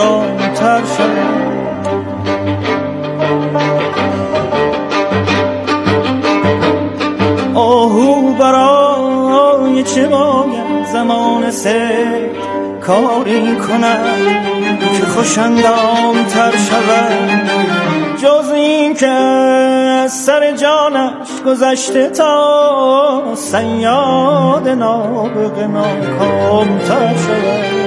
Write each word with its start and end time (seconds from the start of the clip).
رامتر 0.00 0.80
شود. 0.96 1.50
آهو 7.54 8.32
برای 8.32 9.82
چه 9.82 10.08
باید 10.08 10.86
زمان 10.92 11.50
سه 11.50 12.30
کاری 12.80 13.56
کنم 13.56 14.04
که 14.98 15.06
خوشندام 15.06 16.24
تر 16.28 16.50
شود؟ 16.50 17.50
جز 18.22 18.50
این 18.50 18.94
که 18.94 19.06
از 19.06 20.12
سر 20.12 20.56
جانش 20.56 21.42
گذشته 21.46 22.08
تا 22.08 23.22
سیاد 23.34 24.68
نابغ 24.68 25.58
ناکام 25.58 26.78
تر 26.78 27.16
شود. 27.16 27.79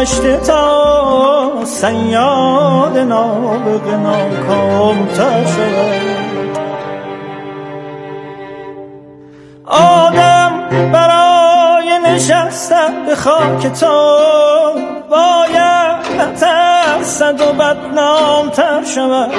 گذشته 0.00 0.36
تا 0.36 1.64
سیاد 1.64 2.98
نابغ 2.98 3.86
ناکام 4.02 5.06
تر 5.06 5.44
آدم 9.66 10.52
برای 10.92 11.98
نشستن 12.06 13.06
به 13.06 13.14
خاک 13.14 13.66
تو 13.66 14.20
باید 15.10 16.20
نترسد 16.20 17.40
و 17.40 17.52
بدنام 17.52 18.50
تر 18.50 18.84
شود. 18.84 19.30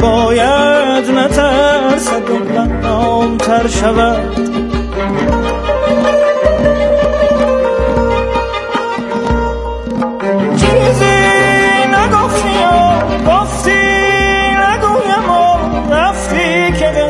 باید 0.00 1.10
نترسد 1.10 2.30
و 2.30 2.38
بدنام 2.38 3.36
تر 3.36 3.66
شود. 3.66 5.65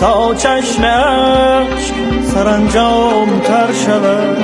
تا 0.00 0.34
چشمش 0.34 1.92
سرانجام 2.34 3.40
تر 3.40 3.72
شود. 3.72 4.36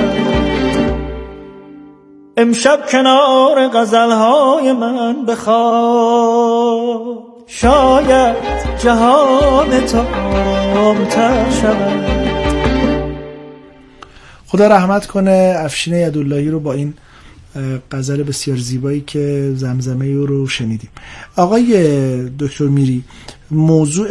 امشب 2.37 2.79
کنار 2.91 3.67
غزلهای 3.67 4.73
من 4.73 5.25
بخواد 5.25 7.01
شاید 7.47 8.35
جهان 8.83 9.85
تا 9.85 10.05
تر 11.09 11.49
شود. 11.61 12.05
خدا 14.47 14.67
رحمت 14.67 15.05
کنه 15.07 15.55
افشین 15.57 15.93
یداللهی 15.93 16.49
رو 16.49 16.59
با 16.59 16.73
این 16.73 16.93
غزل 17.91 18.23
بسیار 18.23 18.57
زیبایی 18.57 19.03
که 19.07 19.53
زمزمه 19.55 20.05
او 20.05 20.25
رو 20.25 20.47
شنیدیم. 20.47 20.89
آقای 21.35 22.29
دکتر 22.39 22.63
میری 22.63 23.03
موضوع 23.53 24.09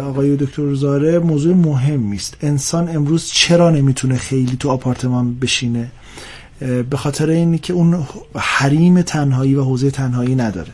آقای 0.00 0.36
دکتر 0.36 0.74
زاره 0.74 1.18
موضوع 1.18 1.54
مهمی 1.54 2.16
است 2.16 2.36
انسان 2.40 2.96
امروز 2.96 3.26
چرا 3.26 3.70
نمی‌تونه 3.70 4.16
خیلی 4.16 4.56
تو 4.60 4.70
آپارتمان 4.70 5.34
بشینه؟ 5.34 5.90
به 6.90 6.96
خاطر 6.96 7.28
اینی 7.28 7.58
که 7.58 7.72
اون 7.72 8.06
حریم 8.34 9.02
تنهایی 9.02 9.54
و 9.54 9.62
حوزه 9.62 9.90
تنهایی 9.90 10.34
نداره. 10.34 10.72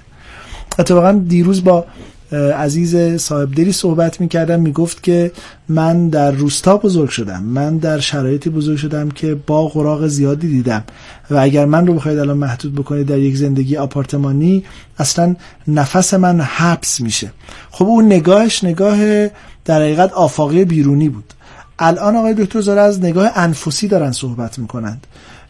اتفاقا 0.78 1.12
دیروز 1.12 1.64
با 1.64 1.84
عزیز 2.32 3.16
صاحب 3.16 3.54
دلی 3.54 3.72
صحبت 3.72 4.20
می‌کردم 4.20 4.60
می‌گفت 4.60 5.02
که 5.02 5.32
من 5.68 6.08
در 6.08 6.30
روستا 6.30 6.76
بزرگ 6.76 7.08
شدم. 7.08 7.42
من 7.42 7.76
در 7.78 8.00
شرایطی 8.00 8.50
بزرگ 8.50 8.76
شدم 8.76 9.08
که 9.08 9.34
با 9.34 9.68
قراغ 9.68 10.06
زیادی 10.06 10.48
دیدم. 10.48 10.84
و 11.30 11.36
اگر 11.36 11.64
من 11.64 11.86
رو 11.86 11.94
بخواید 11.94 12.18
الان 12.18 12.36
محدود 12.36 12.74
بکنید 12.74 13.06
در 13.06 13.18
یک 13.18 13.36
زندگی 13.36 13.76
آپارتمانی 13.76 14.64
اصلا 14.98 15.36
نفس 15.68 16.14
من 16.14 16.40
حبس 16.40 17.00
میشه. 17.00 17.32
خب 17.70 17.84
اون 17.84 18.06
نگاهش 18.06 18.64
نگاه 18.64 19.28
در 19.64 19.80
حقیقت 19.80 20.12
آفاقی 20.12 20.64
بیرونی 20.64 21.08
بود. 21.08 21.32
الان 21.78 22.16
آقای 22.16 22.34
دکتر 22.34 22.60
زاره 22.60 22.80
از 22.80 23.00
نگاه 23.00 23.30
انفسی 23.34 23.88
دارن 23.88 24.12
صحبت 24.12 24.58
می‌کنند. 24.58 25.06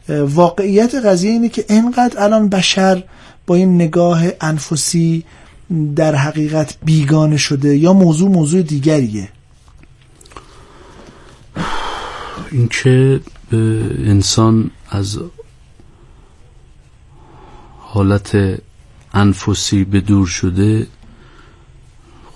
واقعیت 0.08 0.94
قضیه 0.94 1.30
اینه 1.30 1.48
که 1.48 1.64
انقدر 1.68 2.22
الان 2.24 2.48
بشر 2.48 3.02
با 3.46 3.54
این 3.54 3.74
نگاه 3.74 4.22
انفسی 4.40 5.24
در 5.96 6.14
حقیقت 6.14 6.78
بیگانه 6.84 7.36
شده 7.36 7.76
یا 7.76 7.92
موضوع 7.92 8.30
موضوع 8.30 8.62
دیگریه؟ 8.62 9.28
اینکه 12.52 13.20
انسان 14.04 14.70
از 14.90 15.18
حالت 17.78 18.60
انفسی 19.14 19.84
به 19.84 20.00
دور 20.00 20.26
شده 20.26 20.86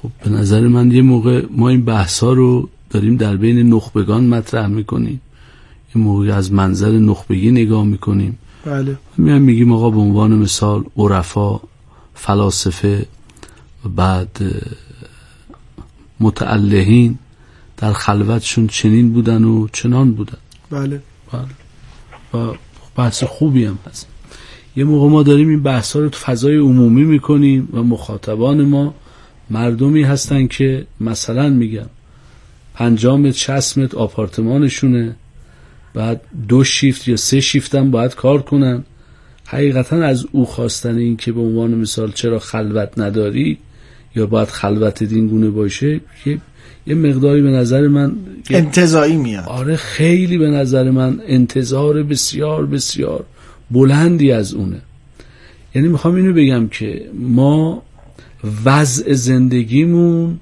خب 0.03 0.11
به 0.25 0.31
نظر 0.31 0.61
من 0.61 0.91
یه 0.91 1.03
موقع 1.03 1.47
ما 1.51 1.69
این 1.69 1.85
بحث 1.85 2.19
ها 2.19 2.33
رو 2.33 2.69
داریم 2.91 3.17
در 3.17 3.37
بین 3.37 3.75
نخبگان 3.75 4.25
مطرح 4.25 4.67
می‌کنیم. 4.67 5.21
یه 5.95 6.03
موقع 6.03 6.33
از 6.35 6.53
منظر 6.53 6.91
نخبگی 6.91 7.51
نگاه 7.51 7.85
می‌کنیم. 7.85 8.39
بله. 8.65 8.99
میگیم 9.19 9.73
آقا 9.73 9.91
به 9.91 10.01
عنوان 10.01 10.35
مثال 10.35 10.85
عرفا 10.97 11.61
فلاسفه 12.15 13.07
بعد 13.89 14.39
متعلهین 16.21 17.19
در 17.77 17.93
خلوتشون 17.93 18.67
چنین 18.67 19.13
بودن 19.13 19.45
و 19.45 19.69
چنان 19.73 20.13
بودن. 20.13 20.39
بله. 20.71 21.01
بله. 21.33 22.43
و 22.43 22.55
بحث 22.97 23.25
خوبی 23.25 23.65
هم 23.65 23.79
هست. 23.91 24.07
یه 24.77 24.85
موقع 24.85 25.09
ما 25.09 25.23
داریم 25.23 25.49
این 25.49 25.63
بحث 25.63 25.93
ها 25.93 26.01
رو 26.03 26.09
تو 26.09 26.19
فضای 26.19 26.57
عمومی 26.57 27.05
می‌کنیم 27.05 27.69
و 27.73 27.83
مخاطبان 27.83 28.65
ما 28.65 28.95
مردمی 29.51 30.03
هستن 30.03 30.47
که 30.47 30.87
مثلا 31.01 31.49
میگم 31.49 31.87
شست 33.33 33.79
متر 33.79 33.99
آپارتمانشونه 33.99 35.17
بعد 35.95 36.21
دو 36.49 36.65
شیفت 36.65 37.09
یا 37.09 37.17
سه 37.17 37.41
شیفت 37.41 37.75
هم 37.75 37.91
باید 37.91 38.15
کار 38.15 38.43
کنن. 38.43 38.85
حقیقتا 39.47 39.97
از 39.97 40.27
او 40.33 40.47
خواستن 40.47 40.97
این 40.97 41.17
که 41.17 41.33
به 41.33 41.41
عنوان 41.41 41.75
مثال 41.75 42.13
چرا 42.13 42.39
خلوت 42.39 42.99
نداری 42.99 43.59
یا 44.17 44.27
باید 44.27 44.49
خلوت 44.49 45.03
دینگونه 45.03 45.51
باشه 45.51 46.01
یه, 46.27 46.39
یه 46.87 46.95
مقداری 46.95 47.43
به 47.43 47.51
نظر 47.51 47.89
من 47.89 48.13
انتظایی 48.51 49.17
میاد. 49.17 49.45
آره 49.49 49.77
خیلی 49.77 50.39
به 50.39 50.49
نظر 50.49 50.91
من 50.91 51.21
انتظار 51.27 52.03
بسیار 52.03 52.67
بسیار 52.67 53.25
بلندی 53.71 54.33
از 54.33 54.55
اونه. 54.55 54.81
یعنی 55.75 55.89
می‌خوام 55.89 56.15
اینو 56.15 56.33
بگم 56.33 56.69
که 56.69 57.11
ما 57.15 57.83
وضع 58.65 59.13
زندگیمون 59.13 60.41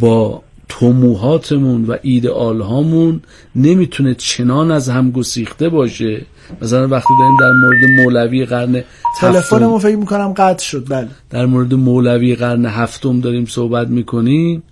با 0.00 0.42
طموحاتمون 0.68 1.84
و 1.84 1.96
ایدئال 2.02 2.60
هامون 2.60 3.20
نمی‌تونه 3.56 4.14
چنان 4.14 4.70
از 4.70 4.88
هم 4.88 5.10
گسیخته 5.10 5.68
باشه. 5.68 6.26
مثلا 6.62 6.88
وقتی 6.88 7.14
داریم 7.18 7.36
در 7.40 7.50
مورد 7.52 8.04
مولوی 8.04 8.44
قرن 8.44 8.82
تلفنمو 9.20 9.78
فکر 9.78 9.96
می‌کنم 9.96 10.32
قطع 10.32 10.64
شد 10.64 10.86
بله. 10.88 11.08
در 11.30 11.46
مورد 11.46 11.74
مولوی 11.74 12.34
قرن 12.34 12.66
هفتم 12.66 13.20
داریم 13.20 13.46
صحبت 13.46 13.88
می‌کنیم. 13.88 14.62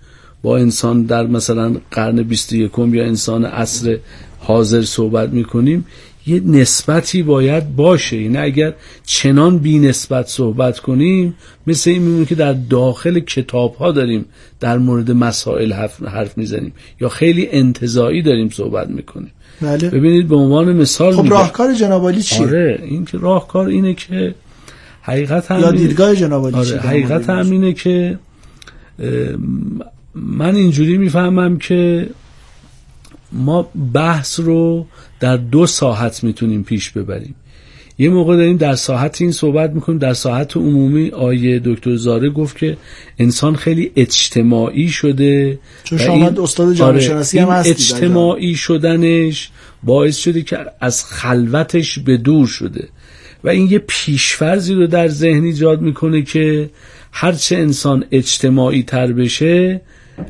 با 0.43 0.57
انسان 0.57 1.03
در 1.03 1.27
مثلا 1.27 1.75
قرن 1.91 2.23
21 2.23 2.71
یا 2.77 3.03
انسان 3.03 3.45
عصر 3.45 3.97
حاضر 4.39 4.81
صحبت 4.81 5.29
می‌کنیم. 5.29 5.85
یه 6.27 6.41
نسبتی 6.45 7.23
باید 7.23 7.75
باشه. 7.75 8.15
این 8.15 8.25
یعنی 8.25 8.37
اگر 8.37 8.73
چنان 9.05 9.57
بی 9.57 9.79
نسبت 9.79 10.27
صحبت 10.27 10.79
کنیم 10.79 11.35
مثل 11.67 11.89
این 11.89 12.01
میمونه 12.01 12.25
که 12.25 12.35
در 12.35 12.53
داخل 12.53 13.19
کتاب 13.19 13.75
ها 13.75 13.91
داریم 13.91 14.25
در 14.59 14.77
مورد 14.77 15.11
مسائل 15.11 15.73
حرف, 15.73 16.03
حرف 16.03 16.37
می‌زنیم 16.37 16.73
یا 17.01 17.09
خیلی 17.09 17.47
انتظایی 17.51 18.21
داریم 18.21 18.49
صحبت 18.49 18.89
می‌کنیم. 18.89 19.31
بله. 19.61 19.89
ببینید 19.89 20.27
به 20.27 20.35
عنوان 20.35 20.73
مثال 20.73 21.13
خب 21.13 21.29
راهکار 21.29 21.73
جنابالی 21.73 22.21
چیه؟ 22.21 22.47
آره 22.47 22.79
این 22.83 23.05
که 23.05 23.17
راهکار 23.17 23.67
اینه 23.67 23.93
که 23.93 24.35
حقیقت 25.01 25.51
هم 25.51 25.59
یا 25.59 25.71
دیدگاه 25.71 26.15
جنابالی 26.15 26.55
آره 26.55 26.77
حقیقت 26.79 27.29
هم 27.29 27.51
اینه 27.51 27.73
که 27.73 28.19
من 30.15 30.55
اینجوری 30.55 30.97
می‌فهمم 30.97 31.57
که 31.57 32.09
ما 33.31 33.69
بحث 33.93 34.39
رو 34.39 34.85
در 35.19 35.37
دو 35.37 35.67
ساحت 35.67 36.23
می‌تونیم 36.23 36.63
پیش 36.63 36.89
ببریم. 36.89 37.35
یه 37.97 38.09
موقع 38.09 38.37
داریم 38.37 38.57
در 38.57 38.75
ساحت 38.75 39.21
این 39.21 39.31
صحبت 39.31 39.71
می‌کنیم. 39.71 39.99
در 39.99 40.13
ساحت 40.13 40.57
عمومی 40.57 41.09
آیه 41.09 41.61
دکتر 41.65 41.95
زاره 41.95 42.29
گفت 42.29 42.57
که 42.57 42.77
انسان 43.19 43.55
خیلی 43.55 43.91
اجتماعی 43.95 44.89
شده 44.89 45.59
چون 45.83 45.97
شما 45.97 46.27
استاد 46.43 46.73
جامعه 46.73 46.93
آره، 46.93 47.01
شناسی 47.01 47.39
هم 47.39 47.49
هستید 47.49 47.75
اجتماعی 47.75 48.55
شدنش 48.55 49.49
باعث 49.83 50.17
شده 50.17 50.41
که 50.41 50.57
از 50.79 51.05
خلوتش 51.05 51.99
به 51.99 52.17
دور 52.17 52.47
شده. 52.47 52.89
و 53.43 53.49
این 53.49 53.71
یه 53.71 53.79
پیشفرزی 53.79 54.73
رو 54.73 54.87
در 54.87 55.07
ذهن 55.07 55.43
ایجاد 55.43 55.81
می‌کنه 55.81 56.21
که 56.21 56.69
هرچه 57.11 57.55
انسان 57.57 58.05
اجتماعی 58.11 58.83
تر 58.83 59.11
بشه 59.11 59.81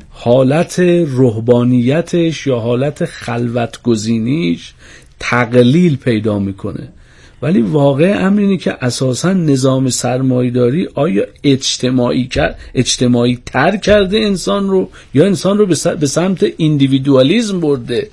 حالت 0.09 0.79
روحانیتش 1.07 2.47
یا 2.47 2.59
حالت 2.59 3.05
خلوت 3.05 3.81
گزینیش 3.83 4.73
تقلیل 5.19 5.97
پیدا 5.97 6.39
می‌کنه. 6.39 6.89
ولی 7.41 7.61
واقع 7.61 8.17
امر 8.19 8.55
که 8.55 8.77
اساسا 8.81 9.33
نظام 9.33 9.89
سرمایداری 9.89 10.87
آیا 10.95 11.23
اجتماعی, 11.43 12.29
اجتماعی 12.75 13.39
تر 13.45 13.77
کرده 13.77 14.17
انسان 14.17 14.69
رو 14.69 14.89
یا 15.13 15.25
انسان 15.25 15.57
رو 15.57 15.65
به 15.99 16.07
سمت 16.07 16.45
ایندیویدوالیزم 16.57 17.59
برده؟ 17.59 18.09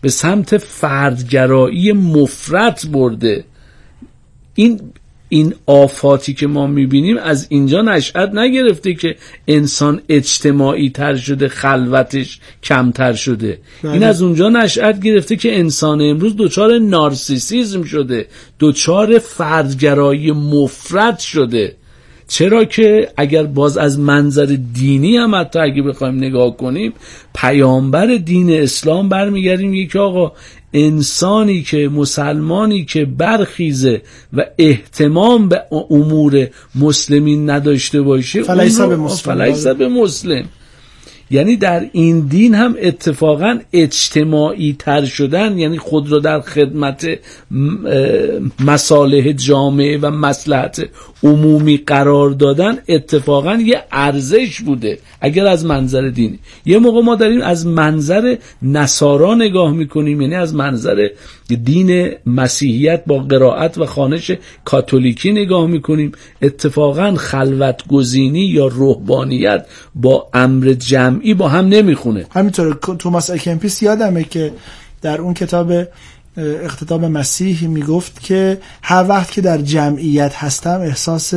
به 0.00 0.08
سمت 0.08 0.56
فردگرایی 0.58 1.92
مفرط 1.92 2.86
برده؟ 2.86 3.44
این 4.54 4.80
این 5.28 5.54
آفاتی 5.66 6.34
که 6.34 6.46
ما 6.46 6.66
می‌بینیم 6.66 7.16
از 7.18 7.46
اینجا 7.48 7.82
نشأت 7.82 8.34
نگرفته 8.34 8.94
که 8.94 9.16
انسان 9.48 10.00
اجتماعی 10.08 10.90
تر 10.90 11.16
شده 11.16 11.48
خلوتش 11.48 12.40
کمتر 12.62 13.12
شده 13.12 13.58
بله. 13.82 13.92
این 13.92 14.02
از 14.02 14.22
اونجا 14.22 14.48
نشأت 14.48 15.00
گرفته 15.00 15.36
که 15.36 15.58
انسان 15.58 16.00
امروز 16.02 16.34
دچار 16.38 16.78
نارسیسیزم 16.78 17.82
شده 17.82 18.26
دچار 18.60 19.18
فردگرایی 19.18 20.32
مفرد 20.32 21.18
شده 21.18 21.76
چرا 22.28 22.64
که 22.64 23.08
اگر 23.16 23.42
باز 23.42 23.78
از 23.78 23.98
منظر 23.98 24.56
دینی 24.74 25.16
هم 25.16 25.34
حتی 25.34 25.58
اگه 25.58 25.82
بخوایم 25.82 26.16
نگاه 26.16 26.56
کنیم 26.56 26.92
پیامبر 27.34 28.06
دین 28.06 28.52
اسلام 28.52 29.08
برمیگردیم 29.08 29.74
یک 29.74 29.96
آقا 29.96 30.32
انسانی 30.72 31.62
که 31.62 31.88
مسلمانی 31.88 32.84
که 32.84 33.04
برخیزه 33.04 34.02
و 34.32 34.44
احتمام 34.58 35.48
به 35.48 35.62
امور 35.90 36.46
مسلمین 36.74 37.50
نداشته 37.50 38.02
باشه 38.02 38.40
مسلم, 38.40 39.78
به 39.78 39.88
مسلم. 39.88 40.44
یعنی 41.30 41.56
در 41.56 41.86
این 41.92 42.20
دین 42.20 42.54
هم 42.54 42.76
اتفاقا 42.82 43.58
اجتماعی 43.72 44.76
تر 44.78 45.04
شدن 45.04 45.58
یعنی 45.58 45.78
خود 45.78 46.12
را 46.12 46.18
در 46.18 46.40
خدمت 46.40 47.06
مصالح 48.60 49.32
جامعه 49.32 49.98
و 49.98 50.10
مسلحت 50.10 50.88
عمومی 51.22 51.76
قرار 51.76 52.30
دادن 52.30 52.78
اتفاقا 52.88 53.54
یه 53.54 53.82
ارزش 53.92 54.60
بوده. 54.60 54.98
اگر 55.20 55.46
از 55.46 55.64
منظر 55.64 56.08
دینی 56.08 56.38
یه 56.66 56.78
موقع 56.78 57.00
ما 57.00 57.14
داریم 57.14 57.40
از 57.40 57.66
منظر 57.66 58.36
نصارا 58.62 59.34
نگاه 59.34 59.72
می‌کنیم 59.72 60.20
یعنی 60.20 60.34
از 60.34 60.54
منظر 60.54 61.08
دین 61.64 62.10
مسیحیت 62.26 63.02
با 63.06 63.18
قرائت 63.18 63.78
و 63.78 63.86
خانش 63.86 64.30
کاتولیکی 64.64 65.32
نگاه 65.32 65.66
می‌کنیم 65.66 66.12
اتفاقا 66.42 67.14
خلوت 67.14 67.88
گزینی 67.88 68.40
یا 68.40 68.66
روحانیت 68.66 69.66
با 69.94 70.28
امر 70.34 70.74
جمعی 71.18 71.34
با 71.34 71.48
هم 71.48 71.66
نمی‌خونه. 71.66 72.26
همینطور 72.34 72.74
توماس 72.98 73.30
اکمپیس 73.30 73.82
یادمه 73.82 74.24
که 74.24 74.52
در 75.02 75.20
اون 75.20 75.34
کتاب 75.34 75.72
اقتداب 76.36 77.04
مسیح 77.04 77.68
می‌گفت 77.68 78.20
که 78.20 78.58
هر 78.82 79.04
وقت 79.08 79.30
که 79.30 79.40
در 79.40 79.58
جمعیت 79.58 80.34
هستم 80.34 80.80
احساس 80.80 81.34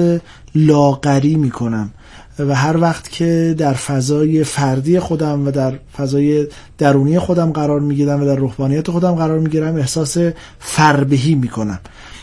لاغری 0.56 1.36
می‌کنم 1.36 1.92
و 2.40 2.56
هر 2.56 2.78
وقت 2.78 3.12
که 3.12 3.56
در 3.58 3.74
فضای 3.74 4.44
فردی 4.44 5.00
خودم 5.00 5.48
و 5.48 5.52
در 5.52 5.74
فضای 5.98 6.48
درونی 6.78 7.20
خودم 7.20 7.52
قرار 7.52 7.80
می‌گیرم 7.80 8.22
و 8.22 8.26
در 8.26 8.36
روحانیت 8.36 8.92
خودم 8.92 9.16
قرار 9.16 9.40
می‌گیرم 9.40 9.76
احساس 9.76 10.18
فربهی 10.60 11.36
می‌کنم. 11.36 11.80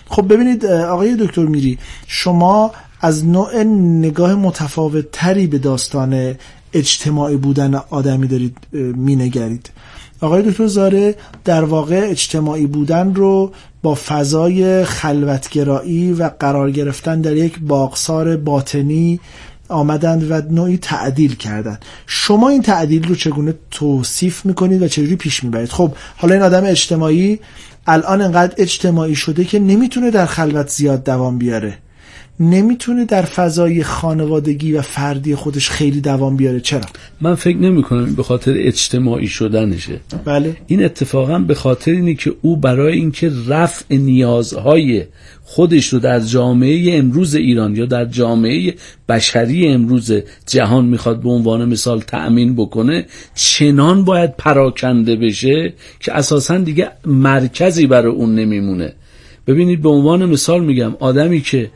خب 0.09 0.33
ببینید 0.33 0.67
آقای 0.67 1.17
دکتر 1.17 1.43
میری 1.43 1.79
شما 2.07 2.73
از 3.01 3.27
نوع 3.27 3.63
نگاه 4.03 4.35
متفاوت 4.35 5.05
تری 5.13 5.47
به 5.47 5.59
داستان 5.59 6.35
اجتماعی 6.73 7.37
بودن 7.37 7.75
آدمی 7.75 8.27
دارید 8.27 8.57
مینگرید. 8.97 9.71
آقای 10.21 10.43
دکتر 10.43 10.67
زاره 10.67 11.15
در 11.45 11.65
واقع 11.65 12.07
اجتماعی 12.11 12.67
بودن 12.67 13.15
رو 13.15 13.53
با 13.83 13.95
فضای 13.95 14.85
خلوتگرایی 14.85 16.13
و 16.13 16.31
قرار 16.41 16.71
گرفتن 16.71 17.21
در 17.21 17.37
یک 17.37 17.59
باقصار 17.61 18.37
باطنی 18.37 19.21
آمدند 19.69 20.31
و 20.31 20.43
نوعی 20.55 20.79
تعدیل 20.79 21.35
کردند. 21.35 21.85
شما 22.07 22.49
این 22.49 22.63
تعدیل 22.63 23.09
رو 23.09 23.15
چگونه 23.15 23.55
توصیف 23.71 24.47
می‌کنید 24.47 24.83
و 24.83 24.89
چجوری 24.89 25.17
پیش 25.17 25.45
می‌برید؟ 25.45 25.69
خب 25.69 25.93
حالا 26.17 26.35
این 26.35 26.43
آدم 26.43 26.65
اجتماعی 26.65 27.41
الان 27.87 28.21
انقدر 28.21 28.55
اجتماعی 28.57 29.15
شده 29.15 29.45
که 29.45 29.59
نمی‌تونه 29.59 30.11
در 30.11 30.27
خلوت 30.27 30.69
زیاد 30.69 31.05
دوام 31.05 31.39
بیاره. 31.39 31.79
نمی‌تونه 32.41 33.05
در 33.05 33.23
فضای 33.23 33.83
خانوادگی 33.83 34.73
و 34.73 34.83
فردی 34.83 35.35
خودش 35.35 35.71
خیلی 35.71 36.01
دوام 36.01 36.37
بیاره. 36.37 36.61
چرا؟ 36.61 36.85
من 37.21 37.35
فکر 37.35 37.57
نمی 37.57 37.83
کنم 37.83 38.15
به 38.15 38.23
خاطر 38.23 38.55
اجتماعی 38.57 39.29
شدنشه. 39.29 40.01
بله. 40.25 40.57
این 40.67 40.85
اتفاقا 40.85 41.39
به 41.39 41.55
خاطر 41.55 41.91
اینه 41.91 42.15
که 42.15 42.35
او 42.43 42.57
برای 42.57 42.95
اینکه 42.99 43.33
رفع 43.49 43.97
نیازهای 43.97 45.05
خودش 45.43 45.87
رو 45.89 45.99
در 45.99 46.21
جامعه 46.21 46.99
امروز 46.99 47.35
ایران 47.35 47.77
یا 47.77 47.87
در 47.87 48.05
جامعه 48.05 48.75
بشری 49.09 49.69
امروز 49.69 50.13
جهان 50.47 50.85
می‌خواد 50.85 51.23
به 51.23 51.31
عنوان 51.31 51.69
مثال 51.69 52.01
تأمین 52.01 52.57
بکنه 52.57 53.07
چنان 53.35 54.05
باید 54.05 54.37
پراکنده 54.37 55.17
بشه 55.17 55.75
که 56.01 56.13
اساسا 56.13 56.59
دیگه 56.59 56.91
مرکزی 57.07 57.87
برای 57.87 58.13
اون 58.13 58.35
نمیمونه. 58.35 58.93
ببینید 59.49 59.83
به 59.83 59.89
عنوان 59.89 60.27
مثال 60.27 60.65
میگم 60.65 60.95
آدمی 61.01 61.41
که 61.41 61.71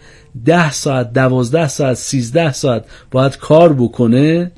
ده 0.45 0.73
ساعت 0.73 1.13
دوازده 1.13 1.69
ساعت 1.69 1.97
سیزده 1.97 2.53
ساعت 2.53 2.85
باید 3.11 3.37
کار 3.37 3.73
بکنه 3.73 4.53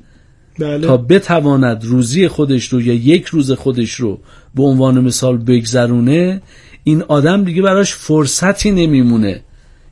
بله. 0.59 0.87
تا 0.87 0.97
بتواند 0.97 1.85
روزی 1.85 2.27
خودش 2.27 2.67
رو 2.67 2.81
یا 2.81 2.93
یک 2.93 3.25
روز 3.25 3.51
خودش 3.51 3.93
رو 3.93 4.19
به 4.55 4.63
عنوان 4.63 4.99
مثال 4.99 5.37
بگذرونه 5.37 6.41
این 6.83 7.01
آدم 7.01 7.43
دیگه 7.43 7.61
براش 7.61 7.93
فرصتی 7.93 8.71
نمیمونه 8.71 9.41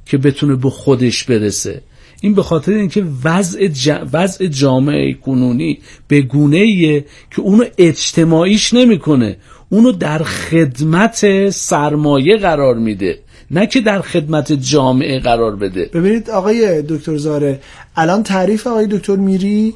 که 0.05 0.17
بتونه 0.17 0.55
به 0.55 0.69
خودش 0.69 1.23
برسه 1.23 1.81
این 2.21 2.33
به 2.33 2.43
خاطر 2.43 2.71
اینکه 2.71 3.05
وضع, 3.23 3.69
وضع 4.13 4.47
جامعه 4.47 5.13
کنونی 5.13 5.79
به 6.07 6.21
گونه 6.21 7.01
که 7.31 7.41
اونو 7.41 7.63
اجتماعیش 7.77 8.73
نمی‌کنه 8.73 9.37
اونو 9.73 9.91
در 9.91 10.23
خدمت 10.23 11.49
سرمایه 11.49 12.37
قرار 12.37 12.75
میده 12.75 13.19
نه 13.51 13.67
که 13.67 13.81
در 13.81 14.01
خدمت 14.01 14.51
جامعه 14.53 15.19
قرار 15.19 15.55
بده. 15.55 15.89
ببینید 15.93 16.29
آقای 16.29 16.81
دکتر 16.81 17.17
زاره 17.17 17.59
الان 17.95 18.23
تعریف 18.23 18.67
آقای 18.67 18.87
دکتر 18.87 19.15
میری 19.15 19.73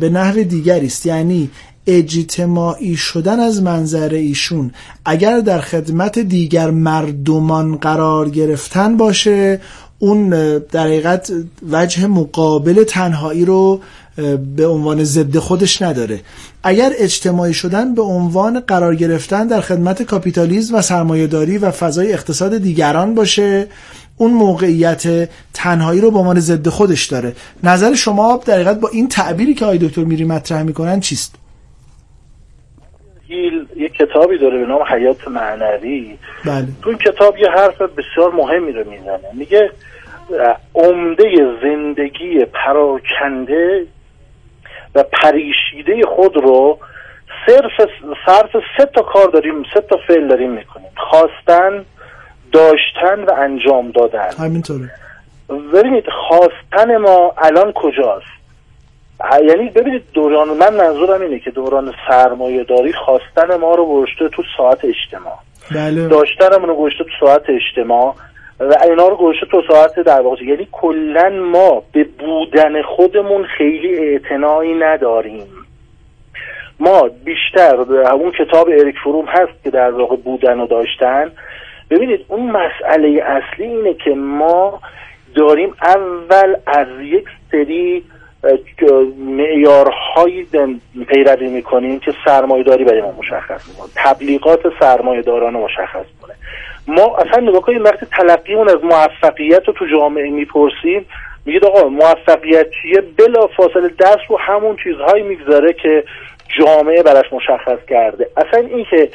به 0.00 0.10
نحو 0.12 0.42
دیگری 0.42 0.86
است. 0.86 1.06
یعنی 1.06 1.50
اجتماعی 1.86 2.96
شدن 2.96 3.40
از 3.40 3.62
منظر 3.62 4.14
ایشون 4.14 4.70
اگر 5.04 5.40
در 5.40 5.60
خدمت 5.60 6.18
دیگر 6.18 6.70
مردمان 6.70 7.76
قرار 7.76 8.30
گرفتن 8.30 8.96
باشه 8.96 9.60
اون 9.98 10.28
در 10.58 10.86
حقیقت 10.86 11.32
وجه 11.70 12.06
مقابل 12.06 12.84
تنهایی 12.84 13.44
رو 13.44 13.80
به 14.56 14.66
عنوان 14.66 15.04
ضد 15.04 15.36
خودش 15.36 15.82
نداره. 15.82 16.20
اگر 16.62 16.90
اجتماعی 16.98 17.54
شدن 17.54 17.94
به 17.94 18.02
عنوان 18.02 18.60
قرار 18.60 18.94
گرفتن 18.94 19.46
در 19.46 19.60
خدمت 19.60 20.02
کاپیتالیزم 20.02 20.74
و 20.74 20.82
سرمایهداری 20.82 21.58
و 21.58 21.70
فضای 21.70 22.12
اقتصاد 22.12 22.58
دیگران 22.58 23.14
باشه 23.14 23.66
اون 24.16 24.30
موقعیت 24.30 25.28
تنهایی 25.54 26.00
رو 26.00 26.10
به 26.10 26.18
عنوان 26.18 26.40
ضد 26.40 26.68
خودش 26.68 27.06
داره. 27.06 27.32
نظر 27.62 27.94
شما 27.94 28.40
در 28.46 28.54
حقیقت 28.54 28.80
با 28.80 28.88
این 28.88 29.08
تعبیری 29.08 29.54
که 29.54 29.64
آقای 29.64 29.78
دکتر 29.78 30.04
میری 30.04 30.24
مطرح 30.24 30.62
می‌کنن 30.62 31.00
چیست؟ 31.00 31.34
هیل 33.28 33.66
یک 33.76 33.92
کتابی 33.92 34.38
داره 34.38 34.58
به 34.58 34.66
نام 34.66 34.80
حیات 34.82 35.28
معنوی. 35.28 36.18
بله. 36.44 36.66
تو 36.82 36.88
این 36.88 36.98
کتاب 36.98 37.38
یه 37.38 37.48
حرف 37.50 37.82
بسیار 37.82 38.32
مهمی 38.34 38.72
رو 38.72 38.90
می‌زنه. 38.90 39.18
میگه 39.34 39.70
عمده 40.74 41.24
زندگی 41.62 42.44
پراکنده 42.44 43.86
و 44.94 45.02
پریشیده 45.02 46.02
خود 46.16 46.36
رو 46.36 46.78
صرف 47.46 47.88
صرف 48.26 48.50
سه 48.76 48.84
تا 48.84 49.02
کار 49.02 49.28
داریم 49.28 49.62
سه 49.74 49.80
تا 49.80 49.96
فعل 50.08 50.28
داریم 50.28 50.50
می‌کنیم. 50.50 50.90
خواستن 50.96 51.84
داشتن 52.52 53.24
و 53.24 53.32
انجام 53.32 53.90
دادن. 53.90 54.30
همینطوره. 54.38 54.90
ببینید 55.74 56.04
خواستن 56.28 56.96
ما 56.96 57.34
الان 57.38 57.72
کجاست؟ 57.72 58.40
یعنی 59.48 59.70
ببینید 59.70 60.02
دوران 60.14 60.48
من 60.48 60.74
منظورم 60.74 61.20
اینه 61.20 61.38
که 61.38 61.50
دوران 61.50 61.94
سرمایه 62.08 62.64
داری 62.64 62.92
خواستن 62.92 63.56
ما 63.56 63.74
رو 63.74 63.86
گذاشته 63.86 64.28
تو 64.28 64.42
ساعت 64.56 64.84
اجتماع. 64.84 65.38
بله. 65.74 66.08
داشتنمون 66.08 66.68
رو 66.68 66.76
گذاشته 66.76 67.04
تو 67.04 67.26
ساعت 67.26 67.42
اجتماع 67.48 68.14
و 68.60 68.74
اینا 68.84 69.08
رو 69.08 69.16
گذاشته 69.16 69.46
تو 69.46 69.62
ساعت 69.68 70.00
در 70.00 70.20
واقع. 70.20 70.44
یعنی 70.44 70.68
کلا 70.72 71.28
ما 71.28 71.82
به 71.92 72.04
بودن 72.30 72.82
خودمون 72.82 73.44
خیلی 73.44 73.98
اعتنایی 73.98 74.74
نداریم. 74.74 75.46
ما 76.80 77.10
بیشتر 77.24 77.76
اون 78.12 78.30
کتاب 78.30 78.68
اریک 78.68 78.96
فروم 79.04 79.24
هست 79.28 79.64
که 79.64 79.70
در 79.70 79.90
واقع 79.90 80.16
بودن 80.16 80.60
و 80.60 80.66
داشتن. 80.66 81.32
ببینید 81.90 82.24
اون 82.28 82.50
مسئله 82.50 83.22
اصلی 83.22 83.66
اینه 83.66 83.94
که 83.94 84.10
ما 84.10 84.80
داریم 85.34 85.74
اول 85.82 86.56
از 86.66 86.86
یک 87.00 87.24
سری 87.50 88.04
معیارهایی 89.18 90.46
پیروی 91.08 91.48
می‌کنیم 91.48 91.98
که 91.98 92.14
سرمایه 92.24 92.62
داری 92.62 92.84
برای 92.84 93.00
ما 93.00 93.12
مشخص 93.18 93.68
می‌کنه. 93.68 93.88
تبلیغات 93.96 94.60
سرمایه 94.80 95.22
داران 95.22 95.54
مشخص 95.54 96.06
کنه 96.22 96.34
ما 96.86 97.16
اصلا 97.16 97.48
نگاه 97.48 97.62
کنیم 97.62 97.84
وقتی 97.84 98.06
تلقیمون 98.06 98.68
از 98.68 98.84
موفقیت 98.84 99.68
رو 99.68 99.72
تو 99.72 99.86
جامعه 99.86 100.30
می‌پرسیم 100.30 101.06
میگید 101.50 101.64
آقا 101.64 101.88
موفقیت 101.88 102.66
چیه؟ 102.82 103.00
بلا 103.00 103.46
فاصله 103.56 103.88
دست 103.98 104.20
رو 104.28 104.38
همون 104.38 104.76
چیزهایی 104.84 105.22
می‌گذاره 105.22 105.72
که 105.72 106.04
جامعه 106.58 107.02
براش 107.02 107.32
مشخص 107.32 107.78
کرده. 107.88 108.30
اصلا 108.36 108.60
این 108.60 108.86
که 108.90 109.10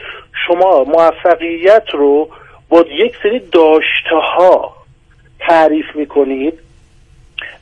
شما 0.48 0.84
موفقیت 0.84 1.84
رو 1.94 2.30
با 2.70 2.86
یک 2.92 3.16
سری 3.24 3.40
داشته 3.40 4.16
ها 4.38 4.74
تعریف 5.40 5.86
می‌کنید 5.96 6.54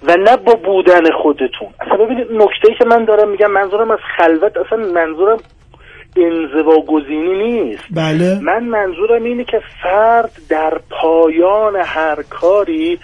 و 0.03 0.15
نه 0.15 0.37
با 0.37 0.53
بودن 0.53 1.11
خودتون. 1.11 1.67
اصلا 1.81 1.97
ببینید 1.97 2.27
نکته 2.31 2.73
که 2.79 2.85
من 2.85 3.05
دارم 3.05 3.29
میگم 3.29 3.51
منظورم 3.51 3.91
از 3.91 3.99
خلوت 4.17 4.57
اصلا 4.57 4.77
منظورم 4.77 5.39
انزوا 6.17 6.79
گزینی 6.79 7.51
نیست. 7.51 7.83
بله. 7.91 8.39
من 8.41 8.63
منظورم 8.63 9.23
اینه 9.23 9.43
که 9.43 9.61
فرد 9.83 10.31
در 10.49 10.79
پایان 10.89 11.75
هر 11.75 12.23
کاری 12.29 12.99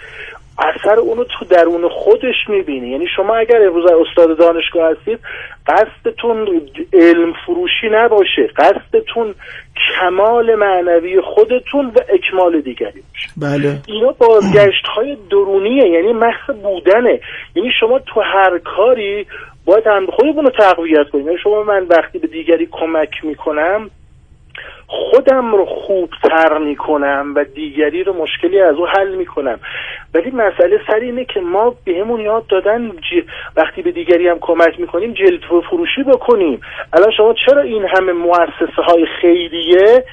اثر 0.58 0.98
اونو 0.98 1.24
تو 1.24 1.44
درون 1.44 1.88
خودش 1.88 2.48
می‌بینی. 2.48 2.90
یعنی 2.90 3.06
شما 3.16 3.36
اگر 3.36 3.62
امروز 3.62 3.90
استاد 3.90 4.38
دانشگاه 4.38 4.90
هستید 4.90 5.18
قصدتون 5.66 6.60
علم 6.92 7.32
فروشی 7.46 7.88
نباشه. 7.92 8.46
قصدتون 8.56 9.34
کمال 10.00 10.54
معنوی 10.54 11.20
خودتون 11.20 11.86
و 11.86 11.98
اکمال 12.08 12.60
دیگری 12.60 13.02
باشه. 13.12 13.28
بله. 13.36 13.78
اینا 13.86 14.12
بازگشت 14.12 14.86
های 14.96 15.16
درونیه. 15.30 15.88
یعنی 15.88 16.12
محض 16.12 16.56
بودنه. 16.62 17.20
یعنی 17.56 17.70
شما 17.80 17.98
تو 17.98 18.20
هر 18.20 18.58
کاری 18.58 19.26
باید 19.64 19.86
هم 19.86 20.06
خودتون 20.06 20.44
رو 20.44 20.50
تقویت 20.50 21.08
کنید. 21.12 21.26
یعنی 21.26 21.38
شما 21.38 21.62
من 21.62 21.86
وقتی 21.90 22.18
به 22.18 22.26
دیگری 22.26 22.68
کمک 22.72 23.24
می‌کنم 23.24 23.90
خودم 24.92 25.52
رو 25.52 25.64
خوبتر 25.64 26.58
می‌کنم 26.58 27.32
و 27.36 27.44
دیگری 27.44 28.04
رو 28.04 28.12
مشکلی 28.12 28.60
از 28.60 28.74
او 28.74 28.86
حل 28.86 29.14
می‌کنم. 29.14 29.60
ولی 30.14 30.30
مسئله 30.30 30.80
سر 30.86 30.94
اینه 30.94 31.24
که 31.24 31.40
ما 31.40 31.74
بهمون 31.84 32.20
یاد 32.20 32.46
دادن 32.46 32.92
وقتی 33.56 33.82
به 33.82 33.90
دیگری 33.90 34.28
هم 34.28 34.38
کمک 34.40 34.80
می‌کنیم 34.80 35.12
جلد 35.12 35.40
فروشی 35.70 36.02
بکنیم. 36.02 36.60
الان 36.92 37.10
شما 37.16 37.34
چرا 37.46 37.62
این 37.62 37.86
همه 37.96 38.12
مؤسسه 38.12 38.82
های 38.86 39.06
خیریه 39.20 40.04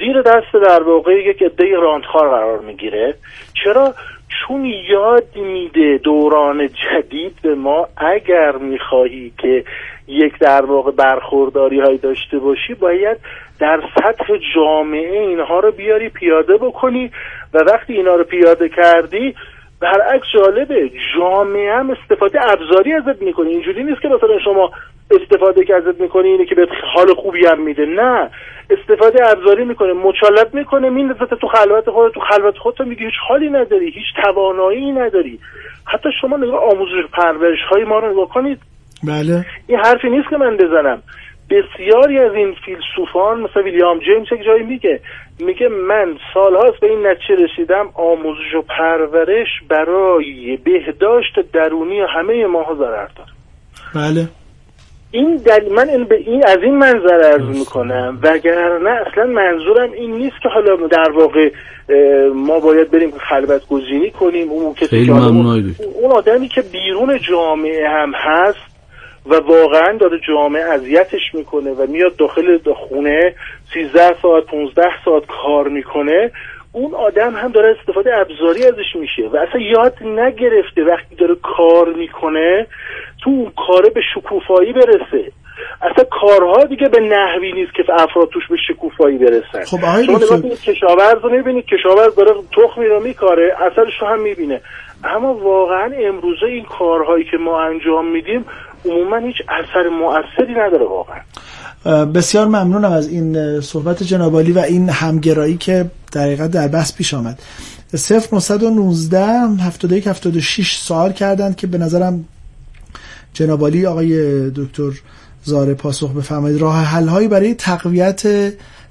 زیر 0.00 0.22
دست 0.22 0.52
در 0.52 0.82
واقع 0.82 1.12
یک 1.12 1.42
عده 1.42 1.76
راندخار 1.76 2.28
قرار 2.28 2.58
می‌گیره؟ 2.58 3.14
چرا؟ 3.64 3.94
چون 4.28 4.64
یاد 4.64 5.36
میده 5.36 5.98
دوران 5.98 6.68
جدید 6.68 7.36
به 7.42 7.54
ما 7.54 7.88
اگر 7.96 8.52
می‌خواهی 8.52 9.32
که 9.38 9.64
یک 10.08 10.38
در 10.38 10.64
واقع 10.64 10.90
برخورداری 10.90 11.80
های 11.80 11.96
داشته 11.98 12.38
باشی 12.38 12.74
باید 12.74 13.16
در 13.60 13.82
سطح 13.94 14.36
جامعه 14.54 15.20
اینها 15.20 15.60
رو 15.60 15.72
بیاری 15.72 16.08
پیاده 16.08 16.56
بکنی 16.56 17.10
و 17.54 17.58
وقتی 17.58 17.92
اینا 17.92 18.14
رو 18.14 18.24
پیاده 18.24 18.68
کردی 18.68 19.34
برعکس 19.80 20.26
جالبه 20.34 20.90
جامعه 21.16 21.72
هم 21.72 21.90
استفاده 21.90 22.38
ابزاری 22.52 22.92
ازت 22.92 23.22
می‌کنه. 23.22 23.48
اینجوری 23.48 23.84
نیست 23.84 24.02
که 24.02 24.08
مثلا 24.08 24.38
شما 24.44 24.70
استفاده 25.10 25.64
که 25.64 25.74
ازت 25.74 26.00
می‌کنه 26.00 26.28
اینه 26.28 26.46
که 26.46 26.54
به 26.54 26.68
حال 26.94 27.14
خوبی 27.14 27.46
هم 27.46 27.60
میده 27.60 27.86
نه. 27.86 28.30
استفاده 28.70 29.30
ابزاری 29.30 29.64
می‌کنه 29.64 29.92
مچالت 29.92 30.54
می‌کنه 30.54 30.90
میندازت 30.90 31.34
تو 31.34 31.46
خلوت 31.46 31.90
خودت 31.90 32.14
تو 32.14 32.20
خلوت 32.20 32.58
خودت 32.58 32.80
میگه 32.80 33.04
هیچ 33.04 33.14
حالی 33.28 33.50
نداری 33.50 33.90
هیچ 33.90 34.24
توانایی 34.24 34.92
نداری. 34.92 35.38
حتی 35.86 36.08
شما 36.20 36.36
نگاه 36.36 36.64
آموزش 36.72 37.10
پرورش 37.12 37.62
های 37.70 37.84
ما 37.84 37.98
رو 37.98 38.10
نگاه 38.10 38.28
کنید. 38.28 38.58
بله. 39.04 39.46
این 39.66 39.78
حرفی 39.78 40.08
نیست 40.08 40.30
که 40.30 40.36
من 40.36 40.56
بزنم. 40.56 41.02
بسیاری 41.50 42.18
از 42.18 42.34
این 42.34 42.54
فیلسوفان 42.64 43.40
مثل 43.40 43.62
ویلیام 43.62 43.98
جیمز 43.98 44.26
یک 44.32 44.46
جایی 44.46 44.62
میگه 44.62 45.00
میگه 45.38 45.68
من 45.68 46.18
سالهاست 46.34 46.80
به 46.80 46.86
این 46.86 47.06
نتیجه 47.06 47.34
رسیدم 47.44 47.88
آموزش 47.94 48.54
و 48.58 48.62
پرورش 48.62 49.48
برای 49.68 50.56
بهداشت 50.56 51.52
درونی 51.52 52.00
همه 52.00 52.46
ماها 52.46 52.74
ضرر 52.74 53.08
داره. 53.16 53.30
بله. 53.94 54.28
این 55.10 55.36
در 55.36 55.60
من 55.76 55.88
این 55.88 56.04
به 56.04 56.16
این 56.16 56.46
از 56.46 56.58
این 56.62 56.78
منظر 56.78 57.22
عرض 57.32 57.58
می‌کنم. 57.58 58.18
وگرنه 58.22 58.90
اصلا 58.90 59.24
منظورم 59.24 59.92
این 59.92 60.10
نیست 60.10 60.36
که 60.42 60.48
حالا 60.48 60.76
در 60.86 61.10
واقع 61.10 61.50
ما 62.34 62.60
باید 62.60 62.90
بریم 62.90 63.10
خلوت 63.10 63.68
گزینی 63.68 64.10
کنیم. 64.10 64.50
اون 64.50 64.74
کسی 64.74 65.10
اون 65.10 66.12
آدمی 66.12 66.48
که 66.48 66.62
بیرون 66.62 67.18
جامعه 67.18 67.88
هم 67.88 68.12
هست 68.14 68.75
و 69.28 69.34
واقعا 69.34 69.96
داره 70.00 70.20
جامعه 70.28 70.62
اذیتش 70.62 71.34
می‌کنه 71.34 71.70
و 71.70 71.86
میاد 71.88 72.16
داخل 72.16 72.58
خونه 72.88 73.34
13 73.74 74.16
ساعت 74.22 74.44
15 74.46 74.82
ساعت 75.04 75.26
کار 75.26 75.68
می‌کنه. 75.68 76.30
اون 76.72 76.94
آدم 76.94 77.34
هم 77.34 77.52
داره 77.52 77.76
استفاده 77.80 78.16
ابزاری 78.16 78.64
ازش 78.66 78.96
میشه 79.00 79.22
و 79.32 79.36
اصلا 79.36 79.60
یاد 79.60 79.94
نگرفته 80.02 80.84
وقتی 80.84 81.14
داره 81.14 81.34
کار 81.34 81.88
می‌کنه 81.88 82.66
تو 83.24 83.30
اون 83.30 83.52
کاره 83.66 83.90
به 83.90 84.00
شکوفایی 84.14 84.72
برسه. 84.72 85.32
اصلا 85.82 86.04
کارها 86.04 86.64
دیگه 86.64 86.88
به 86.88 87.00
نحوی 87.00 87.52
نیست 87.52 87.74
که 87.74 87.84
افراد 87.88 88.28
توش 88.28 88.48
به 88.50 88.56
شکوفایی 88.68 89.18
برسن. 89.18 89.64
خب 89.64 89.84
آقای 89.84 90.04
شما 90.04 90.16
نگاه 90.16 90.50
کشاورز 90.50 91.22
رو 91.22 91.30
می‌بینید 91.30 91.66
کشاورز 91.66 92.14
داره 92.14 92.30
تخمی 92.52 92.86
رو 92.86 93.00
میکاره 93.00 93.56
اثرش 93.60 94.00
رو 94.00 94.06
هم 94.06 94.20
می‌بینه. 94.20 94.60
اما 95.04 95.34
واقعا 95.34 95.92
امروزه 95.94 96.46
این 96.46 96.64
کارهایی 96.64 97.24
که 97.24 97.36
ما 97.36 97.60
انجام 97.60 98.06
میدیم 98.06 98.44
عموما 98.90 99.16
هیچ 99.16 99.36
اثر 99.48 99.88
مؤثری 99.88 100.54
نداره 100.54 100.86
واقعا. 100.86 101.20
بسیار 102.04 102.46
ممنونم 102.46 102.92
از 102.92 103.08
این 103.08 103.60
صحبت 103.60 104.02
جنابالی 104.02 104.52
و 104.52 104.58
این 104.58 104.88
همگرایی 104.88 105.56
که 105.56 105.90
دقیقا 106.12 106.46
در 106.46 106.68
بحث 106.68 106.94
پیش 106.94 107.14
آمد. 107.14 107.38
0919 108.32 109.26
71 109.62 110.06
76 110.06 110.76
سوال 110.76 111.12
کردند 111.12 111.56
که 111.56 111.66
به 111.66 111.78
نظرم 111.78 112.24
جنابالی 113.32 113.86
آقای 113.86 114.50
دکتر 114.50 114.90
زاره 115.44 115.74
پاسخ 115.74 116.12
بفرمایید. 116.12 116.60
راه 116.60 116.84
حل 116.84 117.08
هایی 117.08 117.28
برای 117.28 117.54
تقویت 117.54 118.22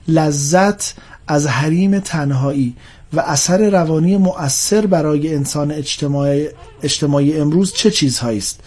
لذت 0.08 0.94
از 1.28 1.48
حریم 1.48 2.00
تنهایی 2.00 2.76
و 3.14 3.20
اثر 3.20 3.70
روانی 3.70 4.18
مؤثر 4.18 4.86
برای 4.86 5.36
انسان 5.36 5.72
اجتماعی, 5.72 6.48
اجتماعی 6.84 7.38
امروز 7.40 7.74
چه 7.74 7.92
چیزهایی 7.92 8.38
است؟ 8.38 8.64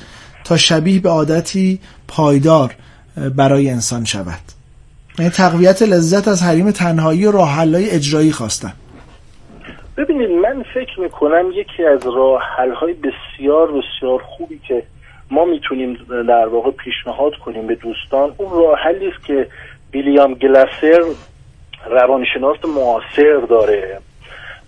تا 0.49 0.57
شبیه 0.57 1.00
به 1.00 1.09
عادتی 1.09 1.78
پایدار 2.09 2.75
برای 3.37 3.71
انسان 3.71 4.05
شود. 4.05 4.45
یعنی 5.19 5.31
تقویت 5.31 5.83
لذت 5.83 6.28
از 6.28 6.43
حریم 6.43 6.71
تنهایی 6.71 7.26
و 7.26 7.33
راه 7.33 7.61
اجرایی 7.75 8.33
خواستن. 8.33 8.73
ببینید 9.97 10.31
من 10.31 10.64
فکر 10.75 11.00
می‌کنم 11.00 11.50
یکی 11.55 11.85
از 11.85 12.07
راه 12.07 12.43
های 12.81 12.95
بسیار 12.95 13.67
بسیار 13.67 14.23
خوبی 14.23 14.61
که 14.69 14.83
ما 15.31 15.45
می‌تونیم 15.45 15.99
در 16.28 16.47
واقع 16.47 16.71
پیشنهاد 16.71 17.33
کنیم 17.45 17.67
به 17.67 17.75
دوستان 17.75 18.35
اون 18.37 18.50
راه 18.50 18.78
حلی 18.78 19.07
است 19.07 19.26
که 19.26 19.49
ویلیام 19.95 20.35
گلاسر 20.35 21.02
روانشناس 21.90 22.57
معاصر 22.76 23.47
داره. 23.49 24.00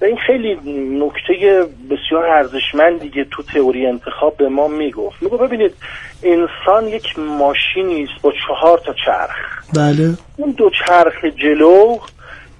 این 0.07 0.16
خیلی 0.16 0.54
نکته 0.99 1.66
بسیار 1.90 2.26
ارزشمندی 2.26 3.25
تو 3.30 3.42
تئوری 3.42 3.87
انتخاب 3.87 4.37
به 4.37 4.49
ما 4.49 4.69
می‌گفت. 4.69 5.23
میگو 5.23 5.38
ببینید 5.38 5.75
انسان 6.23 6.88
یک 6.88 7.19
ماشینی 7.19 8.02
است 8.02 8.23
با 8.23 8.33
چهار 8.47 8.78
تا 8.78 8.95
چرخ. 9.07 9.64
بله. 9.76 10.14
اون 10.37 10.50
دو 10.50 10.71
چرخ 10.71 11.25
جلو 11.25 11.99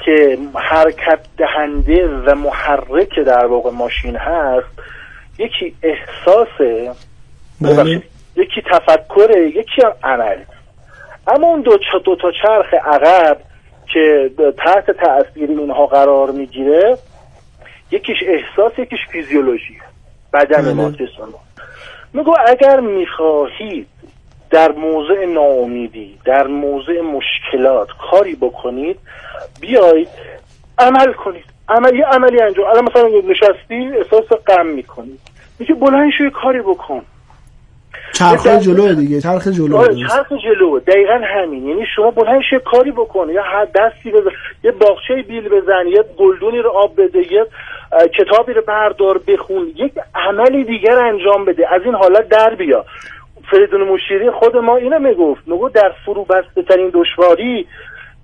که 0.04 0.38
حرکت 0.54 1.18
دهنده 1.38 2.09
و 2.09 2.35
محرک 2.35 3.18
در 3.18 3.47
واقع 3.47 3.70
ماشین 3.70 4.16
هست 4.16 4.66
یکی 5.38 5.75
احساسه 5.82 6.90
بله. 7.61 8.02
یکی 8.37 8.62
تفکره 8.73 9.49
یکی 9.49 9.82
هم 9.82 9.92
عمل. 10.02 10.37
اما 11.26 11.47
اون 11.47 11.61
دو, 11.61 11.78
دو 12.04 12.16
تا 12.16 12.32
چرخ 12.42 12.75
عقب 12.75 13.37
که 13.92 14.30
تحت 14.59 14.90
تاثیر 14.90 15.50
اینها 15.50 15.87
قرار 15.87 16.30
می‌گیره 16.30 16.99
یکیش 17.90 18.16
احساس 18.26 18.78
یکیش 18.78 19.00
فیزیولوژی 19.11 19.78
بدن 20.32 20.62
بله. 20.62 20.73
ما 20.73 20.90
جسم 20.90 21.23
ما 21.32 21.40
میگو 22.14 22.35
اگر 22.47 22.80
می‌خواهید 22.80 23.87
در 24.50 24.73
موضع 24.73 25.25
ناامیدی 25.25 26.18
در 26.25 26.47
موضع 26.47 27.00
مشکلات 27.00 27.88
کاری 28.11 28.35
بکنید 28.35 28.97
بیایید 29.61 30.09
عمل 30.78 31.12
کنید. 31.12 31.44
عمل 31.68 31.94
یه 31.94 32.04
عملی 32.04 32.42
انجام 32.42 32.66
الان 32.66 32.85
مثلا 32.85 33.09
نشستی 33.30 33.99
احساس 33.99 34.38
غم 34.47 34.66
می‌کنید 34.66 35.20
میگه 35.59 35.75
بلند 35.75 36.11
شو 36.18 36.30
کاری 36.30 36.61
بکن. 36.61 37.02
چرخ 38.12 38.47
جلو 38.47 38.94
دیگه 38.94 39.20
چرخ 39.20 39.49
جلو 39.49 39.76
آره 39.76 39.94
چرخ 39.94 40.32
جلو. 40.44 40.80
دقیقا 40.80 41.20
همین. 41.35 41.68
یعنی 41.68 41.85
شما 41.97 42.11
بلند 42.11 42.40
شو 42.50 42.59
کاری 42.59 42.90
بکن. 42.90 43.28
یا 43.30 43.42
هر 43.42 43.64
دستی 43.64 44.11
بزن. 44.11 44.30
یه 44.64 44.70
باغچه 44.70 45.23
بیل 45.28 45.49
بزن. 45.49 45.87
یه 45.87 46.04
گلدونی 46.18 46.59
رو 46.59 46.70
آب 46.70 47.00
بده. 47.00 47.32
یه 47.32 47.47
کتابی 48.18 48.52
رو 48.52 48.62
بردار 48.68 49.18
بخون. 49.18 49.73
یک 49.76 49.92
عملی 50.14 50.64
دیگر 50.64 50.99
انجام 50.99 51.44
بده. 51.44 51.75
از 51.75 51.82
این 51.85 51.94
حالت 51.94 52.28
در 52.28 52.54
بیا. 52.54 52.85
فریدون 53.50 53.82
مشیری 53.82 54.30
خود 54.30 54.56
ما 54.56 54.76
اینو 54.76 54.99
می‌گفت. 54.99 55.42
میگو 55.47 55.68
در 55.68 55.92
فرو 56.04 56.25
بسته 56.25 56.62
ترین 56.62 56.90
دشواری 56.94 57.66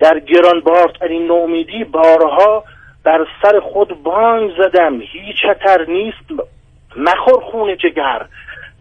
در 0.00 0.18
گرانبارترین 0.18 1.26
نومیدی 1.26 1.84
بارها 1.84 2.64
بر 3.04 3.26
سر 3.42 3.60
خود 3.60 4.02
بانگ 4.02 4.50
زدم. 4.58 5.00
هیچ 5.00 5.36
خطر 5.42 5.84
نیست. 5.88 6.42
مخور 6.96 7.40
خون 7.40 7.76
جگر. 7.76 8.26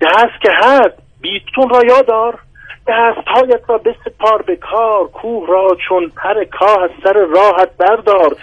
دست 0.02 0.42
که 0.42 0.52
هست 0.52 0.98
بیتون 1.22 1.70
را 1.70 1.82
یادار 1.86 2.40
دستهایت 2.88 3.62
را 3.68 3.78
بسپار 3.78 4.42
به 4.42 4.56
کار 4.56 5.08
کوه 5.08 5.48
را 5.48 5.78
چون 5.90 6.12
پر 6.16 6.44
کاه 6.44 6.84
از 6.84 6.90
سر 7.04 7.14
راحت 7.14 7.78
بردار. 7.78 8.36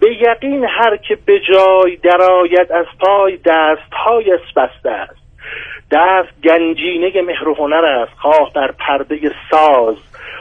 به 0.00 0.14
یقین 0.14 0.64
هر 0.64 0.96
که 0.96 1.18
به 1.26 1.40
جای 1.40 1.96
درآید 1.96 2.72
از 2.72 2.86
پای 3.00 3.36
دستهایش 3.36 4.40
بسته 4.56 4.90
است. 4.90 5.17
دست 5.90 6.42
گنجینه 6.44 7.22
مهر 7.22 7.48
و 7.48 7.54
هنر 7.54 7.84
است. 7.84 8.12
خواه 8.18 8.50
در 8.54 8.72
پرده 8.72 9.16
ساز 9.50 9.96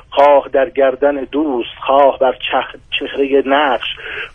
خواه 0.10 0.50
در 0.54 0.70
گردن 0.70 1.16
دوست 1.32 1.70
خواه 1.86 2.20
بر 2.20 2.32
چخ- 2.34 2.78
چهره 3.00 3.44
نقش 3.46 3.88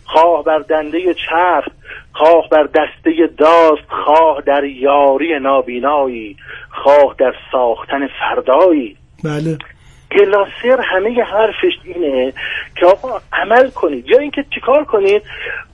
خواه 0.05 0.43
بر 0.43 0.59
دنده 0.59 1.13
چرخ 1.13 1.67
خواه 2.13 2.49
بر 2.51 2.63
دسته 2.63 3.29
داست 3.37 3.89
خواه 3.89 4.41
در 4.45 4.63
یاری 4.63 5.39
نابینایی 5.39 6.37
خواه 6.69 7.15
در 7.17 7.33
ساختن 7.51 8.07
فردایی. 8.07 8.97
بله. 9.23 9.57
گلاسر 10.19 10.81
همه 10.83 11.23
حرفش 11.23 11.73
اینه 11.83 12.33
که 12.75 12.85
آقا 12.85 13.19
عمل 13.33 13.69
کنید. 13.69 14.07
یا 14.07 14.19
اینکه 14.19 14.45
چیکار 14.53 14.83
کنید؟ 14.83 15.21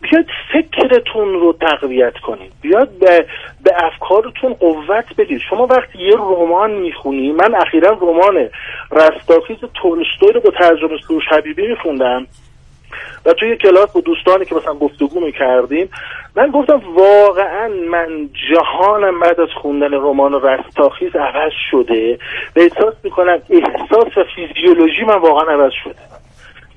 بیاد 0.02 0.26
فکرتون 0.54 1.34
رو 1.34 1.54
تقویت 1.62 2.18
کنید. 2.18 2.52
بیاد 2.62 2.90
به, 3.00 3.26
به 3.64 3.72
افکارتون 3.84 4.54
قوت 4.54 5.06
بدید. 5.18 5.42
شما 5.50 5.66
وقتی 5.66 6.00
یه 6.00 6.16
رمان 6.16 6.72
می‌خونی 6.72 7.32
من 7.32 7.56
اخیرا 7.56 7.98
رمان 8.02 8.50
رستاخیز 8.92 9.58
تولستوی 9.74 10.32
رو 10.34 10.42
با 10.42 10.52
ترجمه 10.52 10.98
سروش 11.08 11.24
حبیبی 11.32 11.68
میخوندم. 11.68 12.28
و 13.26 13.34
توی 13.34 13.58
کلاس 13.58 13.94
با 13.94 14.02
دوستانی 14.02 14.46
که 14.46 14.56
مثلا 14.56 14.74
گفتگو 14.74 15.20
می‌کردیم 15.20 15.90
من 16.36 16.52
گفتم 16.52 16.82
واقعا 16.96 17.68
من 17.68 18.30
جهانم 18.52 19.20
بعد 19.20 19.40
از 19.40 19.50
خوندن 19.62 19.94
رمان 19.94 20.42
رستاخیز 20.42 21.16
عوض 21.16 21.52
شده 21.72 22.20
و 22.56 22.60
احساس 22.60 22.94
می‌کنم 23.04 23.42
احساس 23.50 24.18
و 24.18 24.24
فیزیولوژی 24.36 25.04
من 25.04 25.18
واقعا 25.18 25.54
عوض 25.54 25.72
شده. 25.84 25.96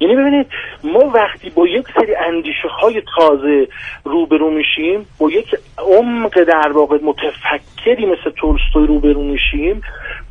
یعنی 0.00 0.16
ببینید 0.16 0.46
ما 0.85 0.98
وقتی 0.98 1.50
با 1.50 1.66
یک 1.66 1.85
سری 1.94 2.14
اندیشه 2.14 2.68
های 2.68 3.02
تازه 3.16 3.68
روبرو 4.04 4.50
میشیم 4.50 5.06
با 5.18 5.30
یک 5.30 5.56
عمق 5.78 6.44
در 6.44 6.72
واقع 6.72 6.98
متفکری 7.02 8.06
مثل 8.06 8.30
تولستوی 8.37 8.87
روبرو 8.87 9.22
میشیم 9.22 9.82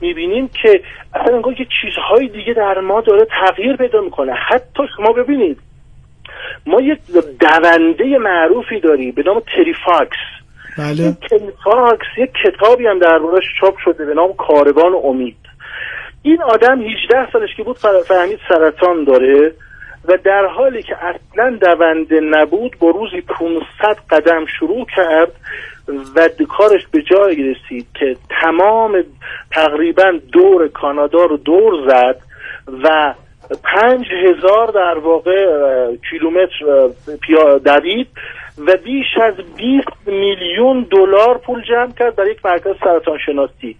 می‌بینیم 0.01 0.49
که 0.61 0.81
اصلا 1.13 1.35
انگار 1.35 1.59
یه 1.59 1.67
چیزهای 1.81 2.27
دیگه 2.27 2.53
در 2.53 2.79
ما 2.79 3.01
داره 3.01 3.25
تغییر 3.25 3.75
پیدا 3.75 4.01
می‌کنه. 4.01 4.33
حتی 4.33 4.83
شما 4.97 5.13
ببینید 5.13 5.57
ما 6.65 6.81
یک 6.81 6.99
دونده 7.31 8.17
معروفی 8.17 8.79
داریم 8.79 9.11
به 9.11 9.23
نام 9.25 9.41
تری 9.55 9.82
فاکس 9.82 10.17
بله. 10.77 11.03
این 11.03 11.17
تری 11.29 11.62
فاکس 11.62 12.05
یک 12.17 12.29
کتابی 12.45 12.87
هم 12.87 12.99
دربارش 12.99 13.43
چاپ 13.59 13.77
شده 13.77 14.05
به 14.05 14.13
نام 14.13 14.33
کاروان 14.33 14.93
امید. 15.03 15.37
این 16.21 16.41
آدم 16.41 16.81
18 16.81 17.31
سالش 17.33 17.49
که 17.57 17.63
بود 17.63 17.77
فهمید 18.07 18.39
سرطان 18.49 19.03
داره 19.03 19.53
و 20.05 20.17
در 20.23 20.45
حالی 20.45 20.83
که 20.83 20.95
اصلا 20.97 21.57
دونده 21.61 22.19
نبود 22.19 22.75
با 22.79 22.89
روزی 22.89 23.21
500 23.21 23.65
قدم 24.09 24.45
شروع 24.59 24.85
کرد 24.95 25.31
و 26.15 26.29
کارش 26.49 26.87
به 26.91 27.01
جای 27.01 27.35
رسید 27.35 27.87
که 27.99 28.15
تمام 28.41 29.03
تقریبا 29.51 30.19
دور 30.31 30.67
کانادا 30.67 31.25
رو 31.25 31.37
دور 31.37 31.73
زد 31.89 32.17
و 32.83 33.13
پنج 33.63 34.05
هزار 34.11 34.67
در 34.67 34.97
واقع 34.97 35.45
کیلومتر 36.09 36.87
دوید 37.65 38.07
و 38.67 38.77
بیش 38.83 39.17
از 39.23 39.33
20 39.57 39.87
میلیون 40.07 40.87
دلار 40.91 41.37
پول 41.37 41.61
جمع 41.61 41.91
کرد 41.99 42.15
در 42.15 42.27
یک 42.27 42.45
مرکز 42.45 42.75
سرطان 42.83 43.17
شناسی 43.25 43.75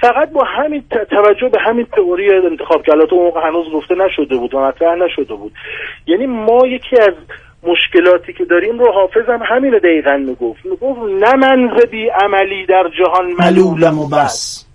فقط 0.00 0.32
با 0.32 0.44
همین 0.44 0.84
توجه 1.10 1.48
به 1.48 1.58
همین 1.60 1.86
تئوری 1.96 2.30
انتخاب 2.30 2.82
که 2.82 2.92
البته 2.92 3.12
اون 3.12 3.24
موقع 3.24 3.40
هنوز 3.48 3.72
گفته 3.72 3.94
نشده 3.94 4.36
بود 4.36 4.54
و 4.54 4.60
مطرح 4.60 4.94
نشده 4.94 5.34
بود. 5.34 5.52
یعنی 6.06 6.26
ما 6.26 6.66
یکی 6.66 6.96
از 7.00 7.14
مشکلاتی 7.62 8.32
که 8.32 8.44
داریم 8.44 8.78
رو 8.78 8.92
حافظم 8.92 9.42
همین 9.42 9.78
دقیقا 9.78 10.16
می‌گفت. 10.16 10.66
می‌گفت 10.66 11.00
نه 11.00 11.34
من 11.36 11.78
ز 11.78 11.86
بی 11.86 12.08
عملی 12.08 12.66
در 12.66 12.84
جهان 12.98 13.32
ملولم 13.38 13.98
و 13.98 14.08
بس. 14.08 14.66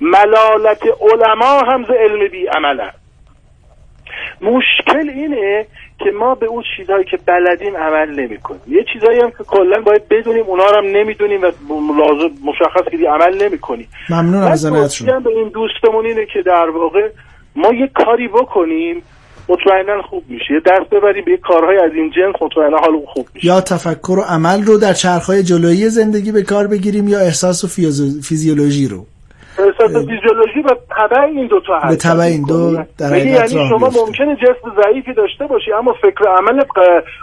ملالت 0.00 0.82
علما 1.00 1.72
هم 1.72 1.84
ز 1.84 1.90
علم 1.90 2.28
بی 2.28 2.46
عمل 2.46 2.80
است. 2.80 2.97
مشکل 4.40 5.10
اینه 5.10 5.66
که 5.98 6.10
ما 6.10 6.34
به 6.34 6.46
اون 6.46 6.64
چیزهایی 6.76 7.04
که 7.04 7.18
بلدیم 7.26 7.76
عمل 7.76 8.20
نمی 8.20 8.38
کنیم 8.38 8.60
یه 8.68 8.84
چیزهایی 8.92 9.20
هم 9.20 9.30
که 9.30 9.44
کلا 9.46 9.80
باید 9.80 10.08
بدونیم 10.08 10.44
اونا 10.46 10.64
رو 10.64 10.76
هم 10.76 10.96
نمی‌دونیم 10.96 11.42
و 11.42 11.50
لازم 11.98 12.34
مشخص 12.44 12.90
که 12.90 13.10
عمل 13.10 13.42
نمی 13.42 13.58
کنیم 13.58 13.88
ممنون 14.10 14.42
از 14.42 14.66
به 14.66 15.30
این 15.30 15.48
دوستمون 15.48 16.06
اینه 16.06 16.26
که 16.26 16.42
در 16.42 16.70
واقع 16.70 17.08
ما 17.56 17.72
یه 17.72 17.90
کاری 17.94 18.28
بکنیم 18.28 19.02
مطمئنا 19.48 20.02
خوب 20.02 20.24
میشه. 20.28 20.54
یه 20.54 20.60
دست 20.66 20.90
ببریم 20.90 21.24
به 21.24 21.36
کارهای 21.36 21.76
از 21.76 21.90
این 21.94 22.10
جنس 22.10 22.42
مطمئنا 22.42 22.76
حال 22.76 23.06
خوب 23.06 23.28
میشه. 23.34 23.46
یا 23.46 23.60
تفکر 23.60 24.18
و 24.18 24.22
عمل 24.22 24.62
رو 24.62 24.78
در 24.78 24.92
چرخهای 24.92 25.42
جلویی 25.42 25.88
زندگی 25.88 26.32
به 26.32 26.42
کار 26.42 26.66
بگیریم 26.66 27.08
یا 27.08 27.18
احساس 27.18 27.64
و 27.64 27.68
فیزیولوژی 28.22 28.88
رو. 28.88 29.06
احساس 29.58 29.90
فیزیولوژی 29.90 30.60
و 30.64 30.68
طبع 30.96 31.20
این 31.20 31.46
دو 31.46 31.60
تا 31.60 31.88
به 31.88 31.96
تبع 31.96 32.20
این 32.20 32.42
دو 32.42 32.76
در 32.98 33.26
یعنی 33.26 33.48
شما. 33.48 33.90
ممکنه 34.06 34.36
جسم 34.36 34.82
ضعیفی 34.82 35.12
داشته 35.12 35.46
باشی 35.46 35.72
اما 35.72 35.94
فکر 36.02 36.22
و 36.22 36.36
عمل 36.38 36.62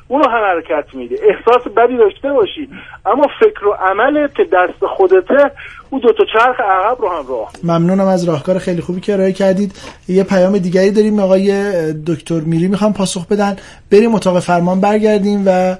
اونو 0.07 0.29
هم 0.29 0.41
حرکت 0.43 0.95
میده. 0.95 1.15
احساس 1.15 1.73
بدی 1.73 1.97
داشته 1.97 2.29
باشی 2.33 2.69
اما 3.05 3.27
فکر 3.39 3.65
و 3.67 3.73
عمل 3.73 4.27
که 4.27 4.43
دست 4.53 4.85
خودته 4.97 5.51
اون 5.89 6.01
دو 6.01 6.13
تا 6.13 6.23
چرخ 6.33 6.59
عقب 6.59 7.01
رو 7.01 7.09
هم 7.09 7.27
راه 7.29 7.51
میده. 7.55 7.73
ممنونم 7.73 8.07
از 8.07 8.29
راهکار 8.29 8.57
خیلی 8.57 8.81
خوبی 8.81 9.01
که 9.01 9.13
ارائه 9.13 9.31
کردید. 9.31 9.71
یه 10.07 10.23
پیام 10.23 10.57
دیگری 10.57 10.91
داریم 10.91 11.19
آقای 11.19 11.73
دکتر 12.07 12.39
میری 12.39 12.67
می‌خوام 12.67 12.93
پاسخ 12.93 13.27
بدن. 13.27 13.55
بریم 13.91 14.15
اتاق 14.15 14.39
فرمان 14.39 14.81
برگردیم 14.81 15.43
و 15.45 15.75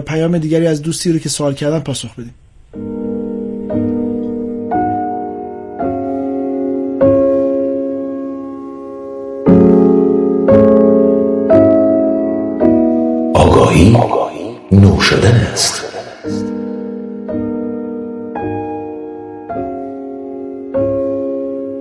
پیام 0.00 0.38
دیگری 0.38 0.66
از 0.66 0.82
دوستی 0.82 1.12
رو 1.12 1.18
که 1.18 1.28
سوال 1.28 1.54
کردن 1.54 1.80
پاسخ 1.80 2.14
بدیم. 2.14 2.34
آگاهی 13.58 13.96
نو 14.72 15.00
شدن 15.00 15.34
است. 15.34 15.84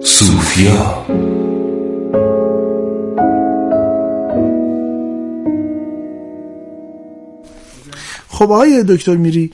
صوفیا. 0.04 1.06
خب 8.30 8.52
آقای 8.52 8.84
دکتر 8.88 9.16
میری 9.16 9.52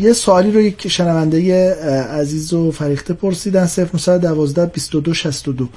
یه 0.00 0.12
سوالی 0.12 0.50
رو 0.50 0.60
یک 0.60 0.88
شنونده 0.88 1.74
عزیز 2.04 2.52
و 2.52 2.70
فریخته 2.70 3.14
پرسیدن 3.14 3.66
0912 3.66 5.12
62 5.12 5.68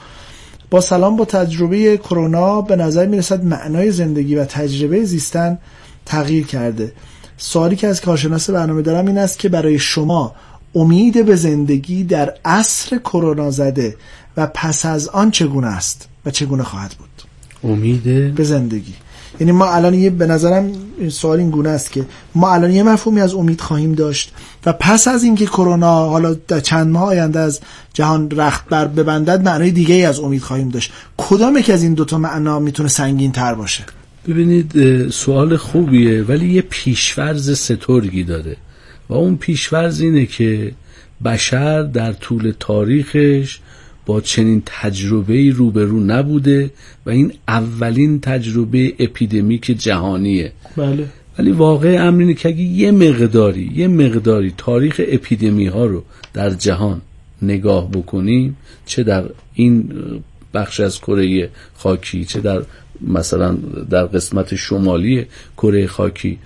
با 0.69 0.82
سلام 0.82 1.15
با 1.15 1.25
تجربه 1.25 1.97
کرونا 1.97 2.62
به 2.62 2.75
نظر 2.75 3.06
می‌رسد 3.06 3.43
معنای 3.43 3.91
زندگی 3.91 4.36
و 4.36 4.45
تجربه 4.45 5.06
زیستن 5.06 5.58
تغییر 6.06 6.45
کرده. 6.45 6.91
سوالی 7.38 7.75
که 7.75 7.88
از 7.88 8.01
کارشناس 8.01 8.49
برنامه 8.49 8.82
دارم 8.82 9.08
این 9.08 9.17
است 9.17 9.39
که 9.39 9.49
برای 9.49 9.80
شما 9.80 10.36
امید 10.75 11.25
به 11.25 11.36
زندگی 11.36 12.04
در 12.04 12.34
عصر 12.45 12.97
کرونا 12.97 13.51
زده 13.51 13.95
و 14.38 14.47
پس 14.47 14.86
از 14.86 15.10
آن 15.10 15.32
چگونه 15.32 15.67
است 15.67 16.08
و 16.25 16.32
چگونه 16.32 16.63
خواهد 16.63 16.91
بود؟ 16.91 17.23
امید 17.71 18.36
به 18.36 18.43
زندگی. 18.43 18.93
یعنی 19.39 19.52
ما 19.52 19.65
الان 19.65 19.93
یه 19.93 20.10
به 20.10 20.28
نظرم 20.28 20.71
سوال 21.10 21.39
این 21.39 21.50
گونه 21.50 21.69
است 21.69 21.91
که 21.91 22.06
ما 22.36 22.54
الان 22.54 22.71
یه 22.71 22.84
مفهومی 22.84 23.21
از 23.21 23.34
امید 23.34 23.62
خواهیم 23.62 23.93
داشت 23.93 24.34
و 24.65 24.74
پس 24.74 25.08
از 25.08 25.24
اینکه 25.24 25.45
کرونا 25.45 26.06
حالا 26.10 26.36
در 26.48 26.60
چند 26.60 26.88
ماه 26.88 27.04
آینده 27.04 27.39
از 27.39 27.60
جهان 27.93 28.32
رخت 28.32 28.69
بر 28.69 28.86
ببندد 28.86 29.41
معنای 29.41 29.71
دیگه 29.71 29.95
ای 29.95 30.06
از 30.06 30.19
امید 30.19 30.41
خواهیم 30.41 30.69
داشت. 30.69 30.91
کدام 31.17 31.58
یک 31.58 31.69
از 31.69 31.84
این 31.84 31.93
دوتا 31.93 32.17
معنا 32.17 32.60
می‌تونه 32.60 32.89
سنگین 32.89 33.32
تر 33.32 33.54
باشه؟ 33.54 33.84
ببینید 34.28 35.10
سوال 35.10 35.58
خوبیه 35.58 36.24
ولی 36.24 36.54
یه 36.54 36.62
پیشورز 36.62 37.60
سترگی 37.60 38.24
داره 38.24 38.58
و 39.10 39.13
اون 39.13 39.38
پیشورز 39.38 40.02
اینه 40.02 40.26
که 40.26 40.71
بشر 41.26 41.84
در 41.84 42.13
طول 42.13 42.54
تاریخش 42.60 43.60
با 44.05 44.21
چنین 44.21 44.63
تجربه 44.65 45.49
روبرو 45.49 45.99
نبوده 45.99 46.71
و 47.05 47.09
این 47.09 47.33
اولین 47.47 48.19
تجربه 48.19 48.93
اپیدمیک 48.99 49.65
جهانیه. 49.65 50.51
بله. 50.77 51.05
ولی 51.39 51.51
واقع 51.51 52.07
امر 52.07 52.19
اینه 52.19 52.33
که 52.33 52.49
اگه 52.49 52.61
یه 52.61 52.91
مقداری 52.91 53.71
یه 53.75 53.87
مقداری 53.87 54.53
تاریخ 54.57 55.01
اپیدمی 55.07 55.67
ها 55.67 55.85
رو 55.85 56.03
در 56.33 56.49
جهان 56.49 57.01
نگاه 57.41 57.91
بکنیم 57.91 58.57
چه 58.85 59.03
در 59.03 59.23
این 59.53 59.93
بخش 60.53 60.79
از 60.79 60.99
کره 60.99 61.49
خاکی 61.75 62.25
چه 62.25 62.41
در 62.41 62.61
مثلا 63.01 63.57
در 63.89 64.05
قسمت 64.05 64.55
شمالی 64.55 65.25
کره 65.57 65.87
خاکی 65.87 66.39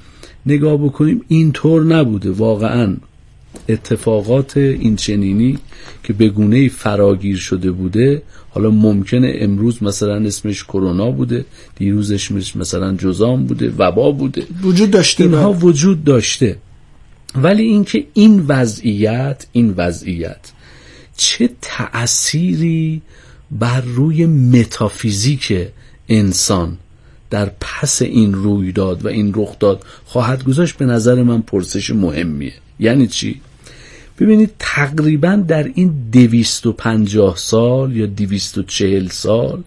نگاه 0.45 0.77
بکنیم 0.77 1.21
اینطور 1.27 1.83
نبوده. 1.83 2.31
واقعا 2.31 2.95
اتفاقات 3.69 4.57
این 4.57 4.95
چنینی 4.95 5.57
که 6.03 6.13
به 6.13 6.29
گونه 6.29 6.69
فراگیر 6.69 7.37
شده 7.37 7.71
بوده 7.71 8.21
حالا 8.49 8.69
ممکنه 8.69 9.33
امروز 9.39 9.83
مثلا 9.83 10.15
اسمش 10.15 10.63
کرونا 10.63 11.11
بوده 11.11 11.45
دیروز 11.75 12.11
اسمش 12.11 12.55
مثلا 12.55 12.95
جزام 12.95 13.45
بوده 13.45 13.73
وبا 13.77 14.11
بوده 14.11 14.43
وجود 14.61 14.91
داشته 14.91 15.23
اینها 15.23 15.51
بله. 15.51 15.61
وجود 15.61 16.03
داشته 16.03 16.57
ولی 17.35 17.63
اینکه 17.63 18.05
این 18.13 18.45
وضعیت 18.47 19.45
این 19.51 19.73
وضعیت 19.77 20.51
چه 21.17 21.49
تأثیری 21.61 23.01
بر 23.51 23.81
روی 23.81 24.25
متافیزیک 24.25 25.53
انسان 26.09 26.77
در 27.29 27.51
پس 27.61 28.01
این 28.01 28.33
رویداد 28.33 29.05
و 29.05 29.07
این 29.07 29.33
رخ 29.35 29.59
داد 29.59 29.83
خواهد 30.05 30.43
گذاشت 30.43 30.77
به 30.77 30.85
نظر 30.85 31.23
من 31.23 31.41
پرسش 31.41 31.89
مهمیه 31.89 32.53
یعنی 32.79 33.07
چی؟ 33.07 33.41
ببینید 34.19 34.51
تقریبا 34.59 35.43
در 35.47 35.71
این 35.75 35.93
دویست 36.11 36.65
و 36.65 36.73
پنجاه 36.73 37.37
سال 37.37 37.95
یا 37.95 38.05
دویست 38.05 38.57
و 38.57 38.63
چهل 38.63 39.07
سال 39.07 39.63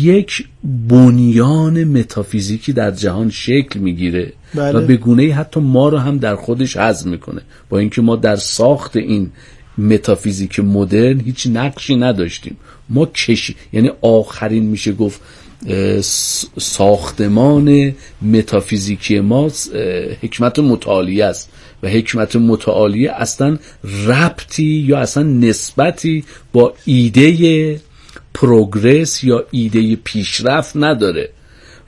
یک 0.00 0.44
بنیان 0.88 1.84
متافیزیکی 1.84 2.72
در 2.72 2.90
جهان 2.90 3.30
شکل 3.30 3.80
می‌گیره 3.80 4.32
بله. 4.54 4.78
و 4.78 4.86
به 4.86 4.96
گونه 4.96 5.34
حتی 5.34 5.60
ما 5.60 5.88
رو 5.88 5.98
هم 5.98 6.18
در 6.18 6.36
خودش 6.36 6.76
هضم 6.76 7.10
می‌کنه. 7.10 7.40
با 7.68 7.78
اینکه 7.78 8.02
ما 8.02 8.16
در 8.16 8.36
ساخت 8.36 8.96
این 8.96 9.30
متافیزیک 9.78 10.60
مدرن 10.60 11.20
هیچ 11.20 11.46
نقشی 11.52 11.96
نداشتیم. 11.96 12.56
ما 12.88 13.06
کشی 13.06 13.56
یعنی 13.72 13.90
آخرین 14.00 14.64
میشه 14.64 14.92
گفت 14.92 15.20
ساختمان 16.58 17.94
متافیزیکی 18.22 19.20
ما 19.20 19.50
حکمت 20.22 20.58
متعالیه 20.58 21.24
است. 21.24 21.50
و 21.82 21.88
حکمت 21.88 22.36
متعالیه 22.36 23.12
اصلا 23.12 23.58
ربطی 24.06 24.64
یا 24.64 24.98
اصلا 24.98 25.22
نسبتی 25.22 26.24
با 26.52 26.74
ایده 26.84 27.80
پروگرس 28.34 29.24
یا 29.24 29.44
ایده 29.50 29.96
پیشرفت 29.96 30.76
نداره. 30.76 31.30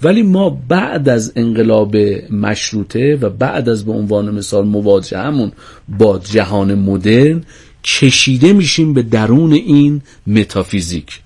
ولی 0.03 0.23
ما 0.23 0.51
بعد 0.69 1.09
از 1.09 1.33
انقلاب 1.37 1.97
مشروطه 2.31 3.17
و 3.17 3.31
بعد 3.31 3.69
از 3.69 3.85
به 3.85 3.93
عنوان 3.93 4.35
مثال 4.35 4.67
مواجهمون 4.67 5.53
با 5.89 6.19
جهان 6.19 6.75
مدرن 6.75 7.45
کشیده 7.85 8.53
میشیم 8.53 8.95
به 8.95 9.03
درون 9.03 9.53
این 9.53 10.03
متافیزیک. 10.27 11.21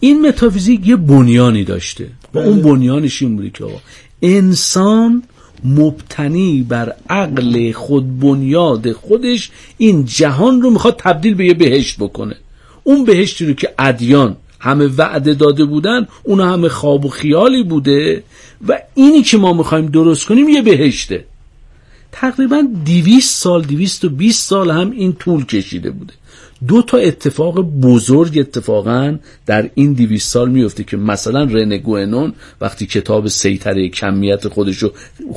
این 0.00 0.28
متافیزیک 0.28 0.88
یه 0.88 0.96
بنیانی 0.96 1.64
داشته. 1.64 2.08
و 2.34 2.38
اون 2.38 2.62
بنیانش 2.62 3.22
این 3.22 3.36
بوده 3.36 3.50
که 3.50 3.64
آقا 3.64 3.80
انسان 4.22 5.22
مبتنی 5.64 6.66
بر 6.68 6.94
عقل 7.10 7.72
خود 7.72 8.20
بنیاد 8.20 8.92
خودش 8.92 9.50
این 9.78 10.04
جهان 10.04 10.62
رو 10.62 10.70
می‌خواد 10.70 10.96
تبدیل 10.98 11.34
به 11.34 11.44
یه 11.46 11.54
بهشت 11.54 11.96
بکنه. 11.98 12.36
اون 12.84 13.04
بهشتی 13.04 13.46
رو 13.46 13.52
که 13.52 13.74
ادیان 13.78 14.36
همه 14.60 14.86
وعده 14.86 15.34
داده 15.34 15.64
بودن 15.64 16.08
اون 16.22 16.40
همه 16.40 16.68
خواب 16.68 17.04
و 17.04 17.08
خیالی 17.08 17.62
بوده 17.62 18.22
و 18.68 18.78
اینی 18.94 19.22
که 19.22 19.38
ما 19.38 19.52
می‌خوایم 19.52 19.86
درست 19.86 20.26
کنیم 20.26 20.48
یه 20.48 20.62
بهشته. 20.62 21.24
تقریبا 22.12 22.68
دیویست 22.84 23.42
سال 23.42 23.62
دیویست 23.62 24.04
و 24.04 24.08
بیست 24.08 24.48
سال 24.48 24.70
هم 24.70 24.90
این 24.90 25.12
طول 25.12 25.46
کشیده 25.46 25.90
بوده. 25.90 26.14
دو 26.68 26.82
تا 26.82 26.98
اتفاق 26.98 27.60
بزرگ 27.60 28.38
اتفاقا 28.38 29.18
در 29.46 29.70
این 29.74 29.92
دیویست 29.92 30.32
سال 30.32 30.50
میفته 30.50 30.84
که 30.84 30.96
مثلا 30.96 31.44
رنه 31.44 31.78
گوئنون 31.78 32.32
وقتی 32.60 32.86
کتاب 32.86 33.28
سیطره 33.28 33.88
کمیت 33.88 34.48
خودشو 34.48 34.92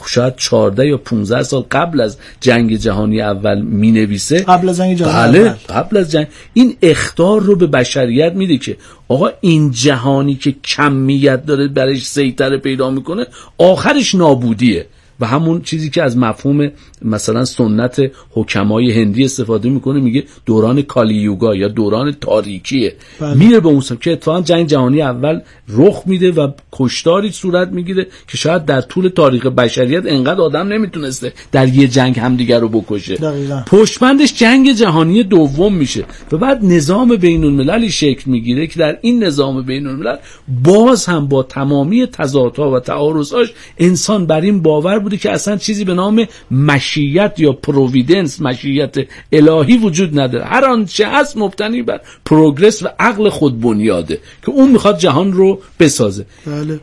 شاید 0.07 0.35
14 0.35 0.87
یا 0.87 0.97
15 0.97 1.43
سال 1.43 1.65
قبل 1.71 2.01
از 2.01 2.17
جنگ 2.39 2.75
جهانی 2.75 3.21
اول 3.21 3.61
می‌نویسه. 3.61 4.39
قبل 4.39 4.69
از 4.69 4.77
جنگ 4.77 4.97
جهانی 4.97 5.31
بله 5.31 5.39
اول. 5.39 5.55
قبل 5.69 5.97
از 5.97 6.11
جنگ. 6.11 6.27
این 6.53 6.75
اختار 6.81 7.41
رو 7.41 7.55
به 7.55 7.67
بشریت 7.67 8.33
میده 8.33 8.57
که 8.57 8.77
آقا 9.07 9.29
این 9.41 9.71
جهانی 9.71 10.35
که 10.35 10.55
کمیت 10.63 11.45
داره 11.45 11.67
برش 11.67 12.05
سیطره 12.05 12.57
پیدا 12.57 12.89
می‌کنه 12.89 13.25
آخرش 13.57 14.15
نابودیه. 14.15 14.85
و 15.19 15.25
همون 15.25 15.61
چیزی 15.61 15.89
که 15.89 16.03
از 16.03 16.17
مفهوم 16.17 16.71
مثلا 17.01 17.45
سنت 17.45 18.01
حکمای 18.31 19.01
هندی 19.01 19.25
استفاده 19.25 19.69
می‌کنه 19.69 19.99
میگه 19.99 20.23
دوران 20.45 20.81
کالیوگا 20.81 21.55
یا 21.55 21.67
دوران 21.67 22.11
تاریکیه 22.11 22.95
بله. 23.19 23.33
میره 23.33 23.59
به 23.59 23.67
اون 23.67 23.81
سمت 23.81 24.01
که 24.01 24.11
اتفاقا 24.11 24.41
جنگ 24.41 24.67
جهانی 24.67 25.01
اول 25.01 25.39
رخ 25.69 26.03
میده 26.05 26.31
و 26.31 26.51
کشتاری 26.71 27.31
صورت 27.31 27.67
می‌گیره 27.67 28.07
که 28.27 28.37
شاید 28.37 28.65
در 28.65 28.81
طول 28.81 29.07
تاریخ 29.07 29.45
بشریت 29.45 30.03
انقدر 30.05 30.41
آدم 30.41 30.67
نمی‌تونسته 30.67 31.33
در 31.51 31.67
یه 31.67 31.87
جنگ 31.87 32.19
همدیگر 32.19 32.59
رو 32.59 32.69
بکشه 32.69 33.15
دقیقاً. 33.15 33.63
پشتبندش 33.67 34.33
جنگ 34.33 34.71
جهانی 34.71 35.23
دوم 35.23 35.73
میشه 35.75 36.05
و 36.31 36.37
بعد 36.37 36.65
نظام 36.65 37.15
بین 37.15 37.43
المللی 37.43 37.91
شکل 37.91 38.31
می‌گیره 38.31 38.67
که 38.67 38.79
در 38.79 38.97
این 39.01 39.23
نظام 39.23 39.61
بین 39.61 39.87
الملل 39.87 40.17
باز 40.63 41.05
هم 41.05 41.27
با 41.27 41.43
تمامی 41.43 42.05
تضادها 42.05 42.71
و 42.71 42.79
تعارضهاش 42.79 43.53
انسان 43.77 44.25
بر 44.25 44.41
این 44.41 44.61
باور 44.61 44.99
بوده 45.03 45.17
که 45.17 45.31
اصلا 45.31 45.57
چیزی 45.57 45.85
به 45.85 45.93
نام 45.93 46.27
مشیت 46.51 47.33
یا 47.37 47.53
پروویدنس 47.53 48.41
مشیت 48.41 48.95
الهی 49.31 49.77
وجود 49.77 50.19
نداره. 50.19 50.45
هر 50.45 50.65
آنچه 50.65 51.07
هست 51.07 51.37
مبتنی 51.37 51.81
بر 51.81 52.01
پروگرس 52.25 52.83
و 52.83 52.87
عقل 52.99 53.29
خود 53.29 53.61
بنیاده 53.61 54.19
که 54.45 54.49
اون 54.49 54.71
می‌خواد 54.71 54.97
جهان 54.97 55.33
رو 55.33 55.59
بسازه. 55.79 56.25
بله. 56.45 56.79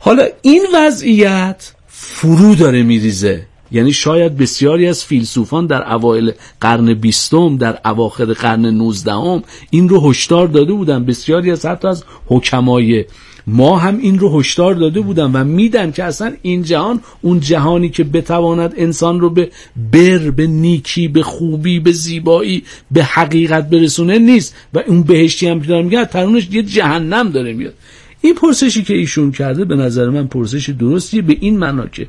حالا 0.00 0.26
این 0.42 0.66
وضعیت 0.74 1.72
فرو 1.86 2.54
داره 2.54 2.82
میریزه. 2.82 3.46
یعنی 3.72 3.92
شاید 3.92 4.36
بسیاری 4.36 4.86
از 4.86 5.04
فیلسوفان 5.04 5.66
در 5.66 5.92
اوایل 5.92 6.32
قرن 6.60 6.94
بیستم 6.94 7.56
در 7.56 7.78
اواخر 7.84 8.24
قرن 8.24 8.66
نوزدهم 8.66 9.42
این 9.70 9.88
رو 9.88 10.10
هشدار 10.10 10.48
داده 10.48 10.72
بودن. 10.72 11.04
بسیاری 11.04 11.50
از 11.50 11.66
حتی 11.66 11.88
از 11.88 12.04
حکمای 12.26 13.04
ما 13.46 13.78
هم 13.78 13.98
این 13.98 14.18
رو 14.18 14.40
هشدار 14.40 14.74
داده 14.74 15.00
بودن 15.00 15.30
و 15.32 15.44
میدن 15.44 15.92
که 15.92 16.04
اصلا 16.04 16.32
این 16.42 16.62
جهان 16.62 17.00
اون 17.20 17.40
جهانی 17.40 17.88
که 17.88 18.04
بتواند 18.04 18.74
انسان 18.76 19.20
رو 19.20 19.30
به 19.30 19.50
بر 19.92 20.30
به 20.30 20.46
نیکی 20.46 21.08
به 21.08 21.22
خوبی 21.22 21.80
به 21.80 21.92
زیبایی 21.92 22.62
به 22.90 23.04
حقیقت 23.04 23.70
برسونه 23.70 24.18
نیست. 24.18 24.54
و 24.74 24.78
اون 24.86 25.02
بهشتی 25.02 25.48
هم 25.48 25.60
که 25.60 25.72
میگن 25.72 26.04
ترونش 26.04 26.48
یه 26.50 26.62
جهنم 26.62 27.30
داره 27.30 27.52
میاد. 27.52 27.74
این 28.20 28.34
پرسشی 28.34 28.82
که 28.82 28.94
ایشون 28.94 29.32
کرده 29.32 29.64
به 29.64 29.76
نظر 29.76 30.10
من 30.10 30.26
پرسش 30.26 30.70
درستیه 30.70 31.22
به 31.22 31.36
این 31.40 31.58
معنا 31.58 31.86
که 31.86 32.08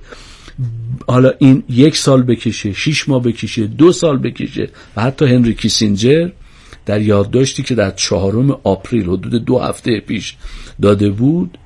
حالا 1.08 1.32
این 1.40 1.64
یک 1.70 1.98
سال 1.98 2.24
بکشه 2.24 2.74
شیش 2.74 3.10
ماه 3.10 3.24
بکشه 3.24 3.68
دو 3.68 3.92
سال 3.92 4.18
بکشه 4.18 4.70
و 4.98 5.02
حتی 5.02 5.26
هنری 5.26 5.54
کیسینجر 5.54 6.30
در 6.86 7.02
یادداشتی 7.02 7.64
که 7.64 7.76
در 7.76 7.92
چهارم 7.92 8.60
آپریل 8.64 9.04
حدود 9.04 9.46
دو 9.46 9.60
هفته 9.60 10.00
پیش 10.00 10.36
داده 10.82 11.10
بود 11.10 11.58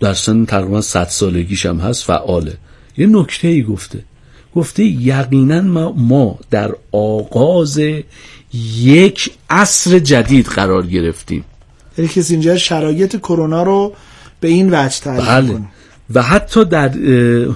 در 0.00 0.14
سن 0.14 0.44
تقریبا 0.44 0.80
صد 0.80 1.08
سالگیش 1.08 1.66
هم 1.66 1.78
هست 1.78 2.04
فعاله. 2.04 2.56
یه 2.96 3.06
نکته 3.06 3.48
ای 3.48 3.62
گفته. 3.62 4.04
گفته 4.56 4.84
یقینا 4.84 5.60
ما, 5.60 5.92
ما 5.92 6.38
در 6.50 6.74
آغاز 6.92 7.80
یک 8.78 9.30
عصر 9.50 9.98
جدید 9.98 10.46
قرار 10.46 10.86
گرفتیم. 10.86 11.44
یعنی 11.98 12.10
کسی 12.10 12.34
اینجا 12.34 12.56
شرایط 12.56 13.16
کرونا 13.16 13.62
رو 13.62 13.92
به 14.40 14.48
این 14.48 14.74
وجه 14.74 15.00
تعریف 15.00 15.28
بله. 15.28 15.52
کنه. 15.52 15.68
و 16.14 16.22
حتی 16.22 16.64
در 16.64 16.90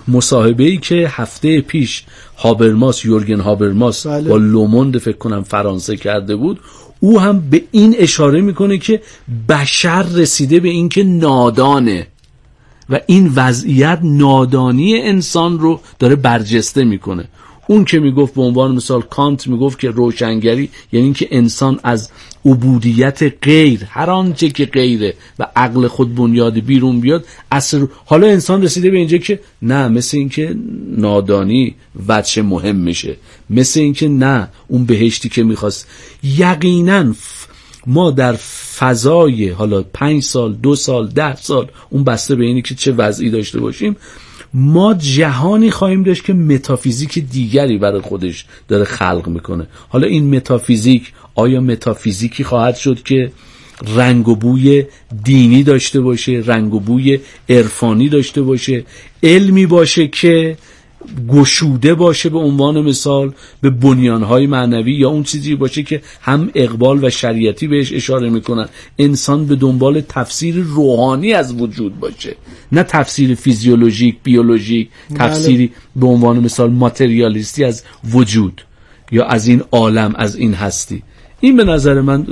مصاحبه 0.09 0.65
ای 0.65 0.77
که 0.77 1.07
هفته 1.11 1.61
پیش 1.61 2.05
هابرماس 2.37 3.05
یورگن 3.05 3.41
هابرماس 3.41 4.07
بله. 4.07 4.29
با 4.29 4.37
لوموند 4.37 4.99
فکر 4.99 5.17
کنم 5.17 5.43
فرانسه 5.43 5.97
کرده 5.97 6.37
بود 6.37 6.61
او 7.01 7.21
هم 7.21 7.41
به 7.51 7.63
این 7.71 7.95
اشاره 7.99 8.41
می‌کنه 8.41 8.79
که 8.79 9.03
بشر 9.49 10.03
رسیده 10.03 10.61
به 10.61 10.69
اینکه 10.69 11.05
نادانه 11.05 12.07
و 12.91 13.01
این 13.07 13.33
وضعیت 13.37 13.99
نادانی 14.03 14.99
انسان 14.99 15.59
رو 15.59 15.81
داره 15.99 16.17
برجسته 16.17 16.85
می‌کنه 16.85 17.25
اون 17.73 17.85
که 17.85 18.01
می‌گفت 18.01 18.35
به 18.35 18.43
عنوان 18.43 18.75
مثال 18.75 19.03
کانت 19.03 19.47
می‌گفت 19.47 19.79
که 19.79 19.91
روشنگری 19.91 20.69
یعنی 20.93 21.05
اینکه 21.05 21.29
انسان 21.31 21.81
از 21.85 22.11
عبودیت 22.45 23.23
غیر 23.43 23.85
هر 23.89 24.11
آنچه 24.11 24.49
که 24.49 24.67
غیره 24.67 25.15
و 25.39 25.47
عقل 25.57 25.87
خود 25.87 26.15
بنیاد 26.15 26.59
بیرون 26.59 27.01
بیاد 27.01 27.25
اصر 27.53 27.87
حالا 28.05 28.27
انسان 28.27 28.63
رسیده 28.63 28.91
به 28.91 28.97
اینجا 28.97 29.19
که 29.19 29.41
نه 29.63 29.89
مثل 29.89 30.17
اینکه 30.17 30.57
نادانی 30.97 31.75
وچه 32.09 32.43
مهم 32.43 32.77
میشه. 32.77 33.17
مثل 33.51 33.81
اینکه 33.81 34.09
نه 34.09 34.49
اون 34.69 34.85
بهشتی 34.85 35.29
که 35.29 35.43
می‌خواست. 35.43 35.89
یقینا 36.23 37.15
ما 37.87 38.11
در 38.11 38.33
فضای 38.79 39.49
حالا 39.49 39.83
پنج 39.83 40.23
سال 40.23 40.55
دو 40.55 40.77
سال 40.77 41.09
ده 41.09 41.37
سال 41.37 41.67
اون 41.91 42.05
بسته 42.05 42.35
به 42.35 42.45
اینی 42.45 42.63
که 42.63 42.75
چه 42.75 42.93
وضعی 42.93 43.31
داشته 43.31 43.61
باشیم. 43.61 43.97
ما 44.55 44.95
جهانی 44.95 45.71
خواهیم 45.71 46.03
داشت 46.03 46.25
که 46.25 46.33
متافیزیک 46.33 47.19
دیگری 47.19 47.79
برای 47.79 48.01
خودش 48.01 48.45
داره 48.69 48.85
خلق 48.85 49.29
می‌کنه. 49.29 49.67
حالا 49.89 50.07
این 50.07 50.37
متافیزیک 50.37 51.13
آیا 51.35 51.61
متافیزیکی 51.61 52.45
خواهد 52.45 52.77
شد 52.77 53.03
که 53.03 53.33
رنگ 53.97 54.29
و 54.29 54.37
بوی 54.37 54.85
دینی 55.25 55.63
داشته 55.63 56.01
باشه 56.01 56.43
رنگ 56.47 56.75
و 56.75 56.81
بوی 56.81 57.21
عرفانی 57.49 58.09
داشته 58.09 58.43
باشه؟ 58.43 58.85
علمی 59.23 59.67
باشه 59.67 60.09
که 60.09 60.57
گشوده 61.29 61.95
باشه 61.95 62.29
به 62.29 62.39
عنوان 62.39 62.81
مثال 62.81 63.33
به 63.61 63.71
بنیانهای 63.71 64.47
معنوی 64.47 64.93
یا 64.93 65.09
اون 65.09 65.23
چیزی 65.23 65.55
باشه 65.55 65.83
که 65.83 66.03
هم 66.21 66.51
اقبال 66.55 67.05
و 67.05 67.11
شریعتی 67.11 67.69
بهش 67.69 67.93
اشاره 67.93 68.31
می‌کنن. 68.31 68.69
انسان 68.99 69.47
به 69.47 69.57
دنبال 69.57 70.01
تفسیر 70.01 70.57
روحانی 70.57 71.33
از 71.33 71.61
وجود 71.61 72.01
باشه. 72.01 72.37
نه 72.73 72.83
تفسیر 72.83 73.35
فیزیولوژیک 73.35 74.17
بیولوژیک 74.23 74.89
تفسیری 75.15 75.73
به 75.97 76.07
عنوان 76.07 76.41
مثال 76.41 76.71
ماتریالیستی 76.71 77.65
از 77.65 77.83
وجود 78.11 78.63
یا 79.13 79.25
از 79.25 79.49
این 79.49 79.63
عالم 79.73 80.15
از 80.17 80.37
این 80.37 80.55
هستی. 80.55 81.03
این 81.45 81.57
به 81.57 81.65
نظر 81.65 82.01
من 82.01 82.27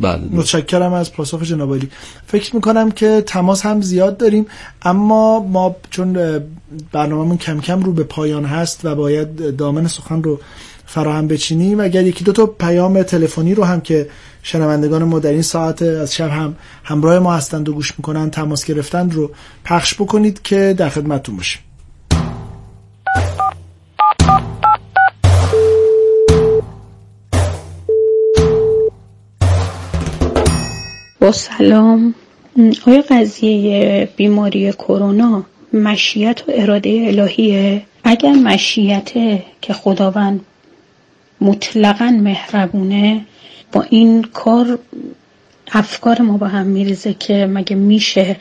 بله. 0.00 0.22
متشکرم 0.30 0.92
از 0.92 1.12
پاسخ 1.12 1.42
جناب 1.42 1.74
علی 1.74 1.88
فکر 2.26 2.54
می‌کنم 2.54 2.90
که 2.90 3.22
تماس 3.26 3.66
هم 3.66 3.80
زیاد 3.80 4.16
داریم 4.16 4.46
اما 4.82 5.40
ما 5.40 5.76
چون 5.90 6.18
برنامهمون 6.92 7.36
کم 7.36 7.60
کم 7.60 7.82
رو 7.82 7.92
به 7.92 8.02
پایان 8.02 8.44
هست 8.44 8.80
و 8.84 8.94
باید 8.94 9.56
دامن 9.56 9.86
سخن 9.86 10.22
رو 10.22 10.40
فراهم 10.86 11.28
بچینیم 11.28 11.80
اگر 11.80 12.06
یکی 12.06 12.24
دو 12.24 12.32
تا 12.32 12.46
پیام 12.46 13.02
تلفنی 13.02 13.54
رو 13.54 13.64
هم 13.64 13.80
که 13.80 14.08
شنوندگان 14.42 15.04
ما 15.04 15.18
در 15.18 15.30
این 15.30 15.42
ساعت 15.42 15.82
از 15.82 16.14
شب 16.14 16.30
هم 16.30 16.56
همراه 16.84 17.18
ما 17.18 17.34
هستند 17.34 17.68
و 17.68 17.72
گوش 17.72 17.94
می‌کنن 17.98 18.30
تماس 18.30 18.64
گرفتند 18.64 19.14
رو 19.14 19.30
پخش 19.64 19.94
بکنید 19.94 20.42
که 20.42 20.74
در 20.78 20.88
خدمتتون 20.88 21.36
باشیم. 21.36 21.62
با 31.24 31.32
سلام. 31.32 32.14
آیا 32.86 33.04
قضیه 33.10 34.08
بیماری 34.16 34.72
کرونا 34.72 35.44
مشیت 35.72 36.42
و 36.48 36.52
اراده 36.54 37.04
الهیه؟ 37.06 37.82
اگر 38.04 38.32
مشیته 38.32 39.42
که 39.60 39.72
خداوند 39.72 40.40
مطلقا 41.40 42.18
مهربونه 42.22 43.20
با 43.72 43.82
این 43.90 44.22
کار 44.22 44.78
افکار 45.72 46.22
ما 46.22 46.36
با 46.36 46.48
هم 46.48 46.66
میریزه 46.66 47.14
که 47.14 47.46
مگه 47.46 47.76
میشه 47.76 48.36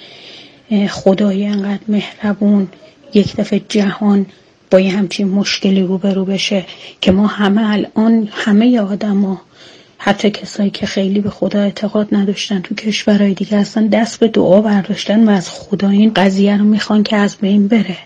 خدای 0.90 1.46
انقدر 1.46 1.84
مهربون 1.88 2.68
یک 3.14 3.36
دفعه 3.36 3.62
جهان 3.70 4.26
با 4.72 4.80
یه 4.80 4.92
همچین 4.92 5.28
مشکلی 5.28 5.82
روبرو 5.82 6.26
بشه 6.26 6.66
که 7.02 7.12
ما 7.12 7.28
همه 7.28 7.72
الان 7.72 8.30
همه 8.32 8.80
آدم 8.80 9.22
ها 9.22 9.42
حتی 10.06 10.32
کسایی 10.32 10.70
که 10.70 10.86
خیلی 10.86 11.22
به 11.22 11.30
خدا 11.30 11.60
اعتقاد 11.60 12.08
نداشتن 12.12 12.60
تو 12.60 12.76
کشورهای 12.76 13.34
دیگه 13.34 13.58
اصلا 13.58 13.88
دست 13.92 14.20
به 14.20 14.28
دعا 14.28 14.62
برداشتن 14.62 15.30
و 15.30 15.32
از 15.32 15.50
خدا 15.50 15.90
این 15.90 16.12
قضیه 16.16 16.58
رو 16.58 16.64
می‌خوان 16.64 17.04
که 17.04 17.16
از 17.16 17.38
بین 17.42 17.68
بره. 17.68 17.98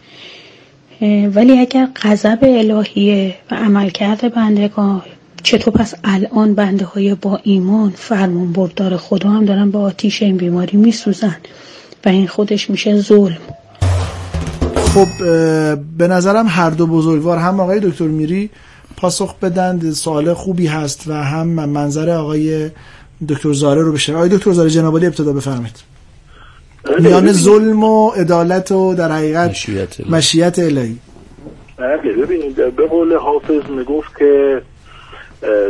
ولی 1.28 1.60
اگر 1.60 1.88
غضب 2.02 2.40
الهیه 2.42 3.36
و 3.52 3.56
عملکرد 3.56 4.34
بندگان 4.34 5.02
چطور 5.44 5.74
پس 5.74 5.94
الان 6.04 6.54
بنده 6.54 6.86
های 6.86 7.16
با 7.16 7.40
ایمان 7.44 7.94
فرمون 7.96 8.54
بردار 8.54 8.98
خدا 8.98 9.30
هم 9.30 9.46
دارن 9.46 9.72
با 9.72 9.82
آتیش 9.82 10.22
این 10.22 10.38
بیماری 10.38 10.78
میسوزن 10.78 11.38
و 12.06 12.10
این 12.10 12.28
خودش 12.28 12.70
میشه 12.70 13.02
ظلم. 13.02 13.38
خب 14.76 15.08
به 15.98 16.08
نظرم 16.08 16.46
هر 16.48 16.70
دو 16.70 16.88
بزرگوار 16.88 17.38
هم 17.38 17.60
آقای 17.60 17.80
دکتر 17.80 18.08
میری 18.08 18.50
پاسخ 18.98 19.36
بدن 19.40 19.92
سوال 19.92 20.34
خوبی 20.34 20.68
هست 20.68 21.08
و 21.08 21.14
هم 21.14 21.48
منظر 21.48 22.10
آقای 22.10 22.70
دکتر 23.30 23.54
زاره 23.54 23.82
رو 23.82 23.92
بشه. 23.92 24.16
آقای 24.16 24.30
دکتر 24.30 24.52
زاره 24.52 24.70
جنابالی 24.70 25.06
ابتدا 25.06 25.34
بفرمایید. 25.34 25.84
میان 27.00 27.32
ظلم 27.32 27.84
و 27.84 28.10
عدالت 28.10 28.72
و 28.72 28.94
در 28.94 29.12
حقیقت 29.12 29.50
مشیت 29.50 30.00
الهی. 30.00 30.16
مشیت 30.16 30.60
الهی. 30.60 30.98
بله 31.78 32.14
ببینید 32.14 32.76
به 32.76 32.88
قول 32.88 33.18
حافظ 33.18 33.70
می‌گفت 33.70 34.18
که 34.18 34.62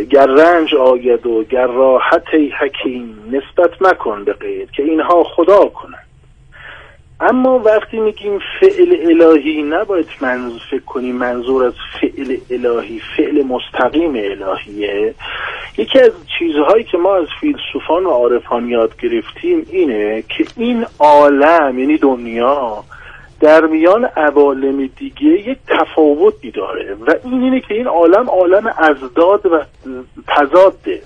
گر 0.09 0.25
رنج 0.25 0.75
آید 0.75 1.25
و 1.25 1.43
گر 1.43 1.67
راحت 1.67 2.23
حکیم 2.61 3.15
نسبت 3.27 3.71
مکن 3.81 4.23
به 4.23 4.33
غیر 4.33 4.67
که 4.71 4.83
اینها 4.83 5.23
خدا 5.35 5.65
کنن 5.65 6.06
اما 7.19 7.59
وقتی 7.59 7.99
میگیم 7.99 8.39
فعل 8.59 9.21
الهی 9.21 9.63
نباید 9.63 10.07
منظور 10.21 10.61
فکر 10.71 10.83
کنیم 10.85 11.15
منظور 11.15 11.63
از 11.63 11.73
فعل 12.01 12.37
الهی 12.49 13.01
فعل 13.17 13.43
مستقیم 13.43 14.15
الهیه. 14.15 15.13
یکی 15.77 15.99
از 15.99 16.11
چیزهایی 16.39 16.83
که 16.83 16.97
ما 16.97 17.15
از 17.15 17.27
فیلسوفان 17.41 18.03
و 18.05 18.09
عارفان 18.09 18.69
یاد 18.69 18.97
گرفتیم 19.01 19.65
اینه 19.69 20.23
که 20.29 20.45
این 20.57 20.85
عالم 20.99 21.79
یعنی 21.79 21.97
دنیا 21.97 22.83
در 23.39 23.65
میان 23.65 24.05
عوالم 24.05 24.89
دیگه 24.97 25.49
یک 25.49 25.57
تفاوتی 25.67 26.51
داره. 26.51 26.93
و 26.93 27.13
این 27.23 27.43
اینه 27.43 27.59
که 27.59 27.73
این 27.73 27.87
عالم 27.87 28.29
عالم 28.29 28.67
ازداد 28.77 29.45
و 29.45 29.63
تضاده. 30.27 31.01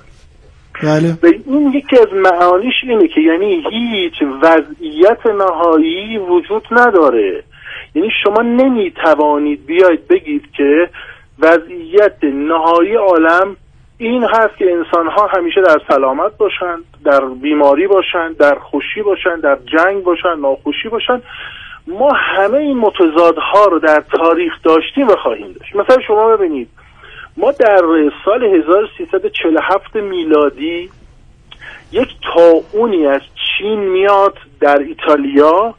بله. 0.84 1.18
و 1.24 1.26
این 1.48 1.72
یکی 1.74 2.00
از 2.00 2.08
معانیش 2.14 2.74
اینه 2.84 3.08
که 3.08 3.22
یعنی 3.22 3.64
هیچ 3.72 4.14
وضعیت 4.42 5.26
نهایی 5.26 6.18
وجود 6.18 6.68
نداره. 6.72 7.44
یعنی 7.96 8.10
شما 8.24 8.42
نمی‌توانید 8.42 9.66
بیاید 9.66 10.08
بگید 10.08 10.44
که 10.58 10.90
وضعیت 11.40 12.24
نهایی 12.24 12.96
عالم 12.96 13.56
این 13.98 14.24
هست 14.24 14.58
که 14.58 14.66
انسان 14.72 15.08
ها 15.08 15.28
همیشه 15.28 15.62
در 15.62 15.78
سلامت 15.90 16.38
باشند 16.38 16.84
در 17.06 17.26
بیماری 17.26 17.88
باشند 17.88 18.38
در 18.38 18.56
خوشی 18.56 19.02
باشند 19.02 19.42
در 19.42 19.58
جنگ 19.78 20.04
باشند 20.04 20.42
ناخوشی 20.42 20.90
باشند. 20.90 21.24
ما 21.88 22.10
همه 22.14 22.58
این 22.58 22.78
متضادها 22.78 23.66
رو 23.66 23.80
در 23.80 24.04
تاریخ 24.18 24.54
داشتیم 24.64 25.08
و 25.08 25.16
خواهیم 25.16 25.56
داشت. 25.60 25.76
مثلا 25.76 25.98
شما 26.08 26.38
ببینید 26.38 26.68
ما 27.42 27.52
در 27.52 27.82
سال 28.26 28.44
1347 28.44 29.96
میلادی 29.96 30.90
یک 31.92 32.08
تاونی 32.34 33.08
از 33.08 33.22
چین 33.58 33.80
میاد 33.80 34.34
در 34.60 34.78
ایتالیا 34.78 35.76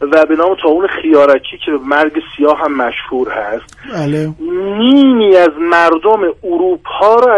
و 0.00 0.26
به 0.26 0.36
نام 0.36 0.56
تاون 0.62 0.86
خیارکی 0.86 1.58
که 1.64 1.70
به 1.70 1.78
مرگ 1.78 2.12
سیاه 2.36 2.58
هم 2.58 2.76
مشهور 2.76 3.32
هست. 3.32 3.78
بله. 3.92 4.34
نیمی 4.78 5.36
از 5.36 5.50
مردم 5.60 6.20
اروپا 6.44 7.14
رو 7.14 7.28
از 7.28 7.36